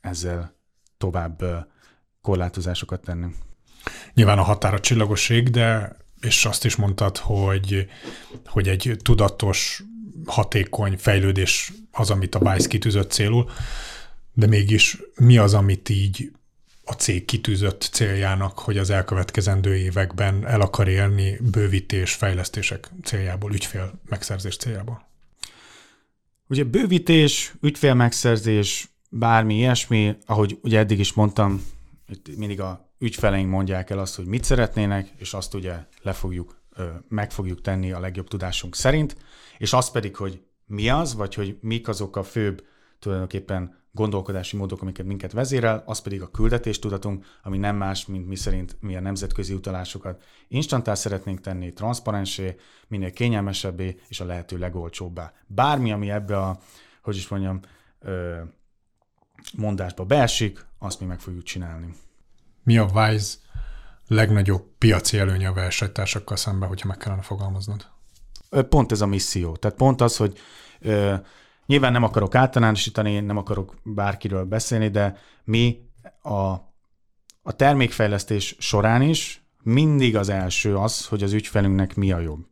ezzel 0.00 0.54
tovább 0.98 1.42
korlátozásokat 2.22 3.00
tenni. 3.00 3.26
Nyilván 4.14 4.38
a 4.38 4.42
határ 4.42 4.74
a 4.74 4.80
csillagosség, 4.80 5.50
de 5.50 5.96
és 6.20 6.44
azt 6.44 6.64
is 6.64 6.76
mondtad, 6.76 7.16
hogy, 7.16 7.88
hogy 8.46 8.68
egy 8.68 8.96
tudatos, 9.02 9.82
hatékony 10.26 10.96
fejlődés 10.96 11.72
az, 11.90 12.10
amit 12.10 12.34
a 12.34 12.52
Vice 12.52 12.68
kitűzött 12.68 13.10
célul, 13.10 13.50
de 14.32 14.46
mégis 14.46 14.98
mi 15.20 15.38
az, 15.38 15.54
amit 15.54 15.88
így 15.88 16.30
a 16.84 16.92
cég 16.92 17.24
kitűzött 17.24 17.88
céljának, 17.92 18.58
hogy 18.58 18.78
az 18.78 18.90
elkövetkezendő 18.90 19.76
években 19.76 20.46
el 20.46 20.60
akar 20.60 20.88
élni 20.88 21.38
bővítés, 21.50 22.14
fejlesztések 22.14 22.90
céljából, 23.04 23.52
ügyfél 23.54 24.00
megszerzés 24.08 24.56
céljából? 24.56 25.08
Ugye 26.48 26.64
bővítés, 26.64 27.54
ügyfélmegszerzés, 27.60 28.88
bármi 29.10 29.54
ilyesmi, 29.54 30.16
ahogy 30.26 30.58
ugye 30.62 30.78
eddig 30.78 30.98
is 30.98 31.12
mondtam, 31.12 31.64
mindig 32.36 32.60
a 32.60 32.85
ügyfeleink 32.98 33.50
mondják 33.50 33.90
el 33.90 33.98
azt, 33.98 34.16
hogy 34.16 34.26
mit 34.26 34.44
szeretnének, 34.44 35.12
és 35.16 35.34
azt 35.34 35.54
ugye 35.54 35.86
le 36.02 36.12
fogjuk, 36.12 36.60
meg 37.08 37.30
fogjuk 37.32 37.60
tenni 37.60 37.92
a 37.92 38.00
legjobb 38.00 38.28
tudásunk 38.28 38.74
szerint, 38.74 39.16
és 39.58 39.72
az 39.72 39.90
pedig, 39.90 40.16
hogy 40.16 40.42
mi 40.66 40.88
az, 40.88 41.14
vagy 41.14 41.34
hogy 41.34 41.58
mik 41.60 41.88
azok 41.88 42.16
a 42.16 42.22
főbb 42.22 42.66
tulajdonképpen 42.98 43.84
gondolkodási 43.92 44.56
módok, 44.56 44.82
amiket 44.82 45.06
minket 45.06 45.32
vezérel, 45.32 45.82
az 45.86 45.98
pedig 45.98 46.22
a 46.22 46.30
küldetéstudatunk, 46.30 47.24
ami 47.42 47.58
nem 47.58 47.76
más, 47.76 48.06
mint 48.06 48.26
mi 48.26 48.36
szerint 48.36 48.76
mi 48.80 48.96
a 48.96 49.00
nemzetközi 49.00 49.54
utalásokat 49.54 50.22
instantá 50.48 50.94
szeretnénk 50.94 51.40
tenni, 51.40 51.72
transzparensé, 51.72 52.56
minél 52.88 53.10
kényelmesebbé 53.10 54.00
és 54.08 54.20
a 54.20 54.24
lehető 54.24 54.58
legolcsóbbá. 54.58 55.32
Bármi, 55.46 55.92
ami 55.92 56.10
ebbe 56.10 56.38
a, 56.38 56.58
hogy 57.02 57.16
is 57.16 57.28
mondjam, 57.28 57.60
mondásba 59.56 60.04
beesik, 60.04 60.66
azt 60.78 61.00
mi 61.00 61.06
meg 61.06 61.20
fogjuk 61.20 61.42
csinálni. 61.42 61.94
Mi 62.66 62.78
a 62.78 62.88
Wise 62.94 63.36
legnagyobb 64.06 64.64
piaci 64.78 65.18
előnye 65.18 65.48
a 65.48 65.52
versenytársakkal 65.52 66.36
szemben, 66.36 66.68
hogyha 66.68 66.88
meg 66.88 66.96
kellene 66.96 67.22
fogalmaznod? 67.22 67.86
Pont 68.68 68.92
ez 68.92 69.00
a 69.00 69.06
misszió. 69.06 69.56
Tehát 69.56 69.76
pont 69.76 70.00
az, 70.00 70.16
hogy 70.16 70.38
Nyilván 71.66 71.92
nem 71.92 72.02
akarok 72.02 72.34
általánosítani, 72.34 73.20
nem 73.20 73.36
akarok 73.36 73.74
bárkiről 73.82 74.44
beszélni, 74.44 74.88
de 74.88 75.18
mi 75.44 75.90
a, 76.22 76.38
a 77.42 77.52
termékfejlesztés 77.56 78.56
során 78.58 79.02
is 79.02 79.44
mindig 79.62 80.16
az 80.16 80.28
első 80.28 80.76
az, 80.76 81.06
hogy 81.06 81.22
az 81.22 81.32
ügyfelünknek 81.32 81.94
mi 81.94 82.12
a 82.12 82.18
jobb. 82.18 82.46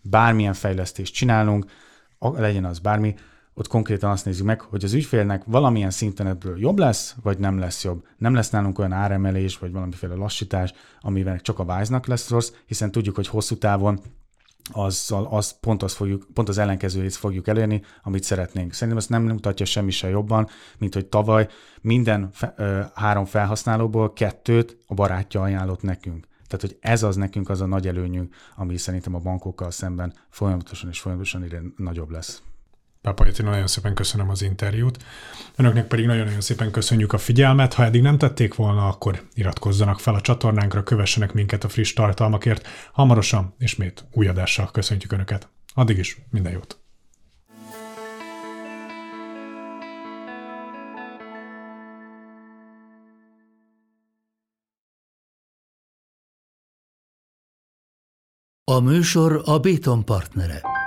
Bármilyen 0.00 0.52
fejlesztést 0.52 1.14
csinálunk, 1.14 1.64
legyen 2.18 2.64
az 2.64 2.78
bármi, 2.78 3.14
ott 3.54 3.68
konkrétan 3.68 4.10
azt 4.10 4.24
nézzük 4.24 4.46
meg, 4.46 4.60
hogy 4.60 4.84
az 4.84 4.92
ügyfélnek 4.92 5.42
valamilyen 5.46 5.90
szinten 5.90 6.26
ebből 6.26 6.58
jobb 6.58 6.78
lesz, 6.78 7.16
vagy 7.22 7.38
nem 7.38 7.58
lesz 7.58 7.84
jobb. 7.84 8.06
Nem 8.16 8.34
lesz 8.34 8.50
nálunk 8.50 8.78
olyan 8.78 8.92
áremelés, 8.92 9.58
vagy 9.58 9.72
valamiféle 9.72 10.14
lassítás, 10.14 10.72
amivel 11.00 11.40
csak 11.40 11.58
a 11.58 11.64
Wise-nak 11.64 12.06
lesz 12.06 12.28
rossz, 12.28 12.52
hiszen 12.66 12.90
tudjuk, 12.90 13.14
hogy 13.14 13.28
hosszú 13.28 13.56
távon 13.56 14.00
azzal 14.72 15.26
az, 15.30 15.58
pont, 15.60 15.82
az 15.82 15.92
fogjuk, 15.92 16.26
pont 16.34 16.48
az 16.48 16.58
ellenkezőjét 16.58 17.14
fogjuk 17.14 17.48
elérni, 17.48 17.82
amit 18.02 18.22
szeretnénk. 18.22 18.72
Szerintem 18.72 18.96
ezt 18.96 19.08
nem 19.08 19.22
mutatja 19.22 19.66
semmi 19.66 19.90
se 19.90 20.08
jobban, 20.08 20.48
mint 20.78 20.94
hogy 20.94 21.06
tavaly 21.06 21.48
minden 21.80 22.28
fe, 22.32 22.54
ö, 22.56 22.80
három 22.94 23.24
felhasználóból 23.24 24.12
kettőt 24.12 24.78
a 24.86 24.94
barátja 24.94 25.42
ajánlott 25.42 25.82
nekünk. 25.82 26.26
Tehát, 26.46 26.66
hogy 26.66 26.76
ez 26.80 27.02
az 27.02 27.16
nekünk 27.16 27.48
az 27.48 27.60
a 27.60 27.66
nagy 27.66 27.86
előnyünk, 27.86 28.34
ami 28.56 28.76
szerintem 28.76 29.14
a 29.14 29.18
bankokkal 29.18 29.70
szemben 29.70 30.12
folyamatosan 30.28 30.90
és 30.90 31.00
folyamatosan 31.00 31.42
egyre 31.42 31.62
nagyobb 31.76 32.10
lesz. 32.10 32.42
Pápa 33.02 33.26
nagyon 33.42 33.66
szépen 33.66 33.94
köszönöm 33.94 34.28
az 34.28 34.42
interjút. 34.42 34.98
Önöknek 35.56 35.86
pedig 35.86 36.06
nagyon-nagyon 36.06 36.40
szépen 36.40 36.70
köszönjük 36.70 37.12
a 37.12 37.18
figyelmet. 37.18 37.74
Ha 37.74 37.84
eddig 37.84 38.02
nem 38.02 38.18
tették 38.18 38.54
volna, 38.54 38.88
akkor 38.88 39.22
iratkozzanak 39.34 40.00
fel 40.00 40.14
a 40.14 40.20
csatornánkra, 40.20 40.82
kövessenek 40.82 41.32
minket 41.32 41.64
a 41.64 41.68
friss 41.68 41.92
tartalmakért. 41.92 42.68
Hamarosan 42.92 43.54
ismét 43.58 44.04
új 44.12 44.28
adással 44.28 44.70
köszöntjük 44.70 45.12
Önöket. 45.12 45.48
Addig 45.74 45.98
is 45.98 46.18
minden 46.30 46.52
jót! 46.52 46.80
A 58.64 58.80
műsor 58.80 59.42
a 59.44 59.58
Béton 59.58 60.04
partnere. 60.04 60.81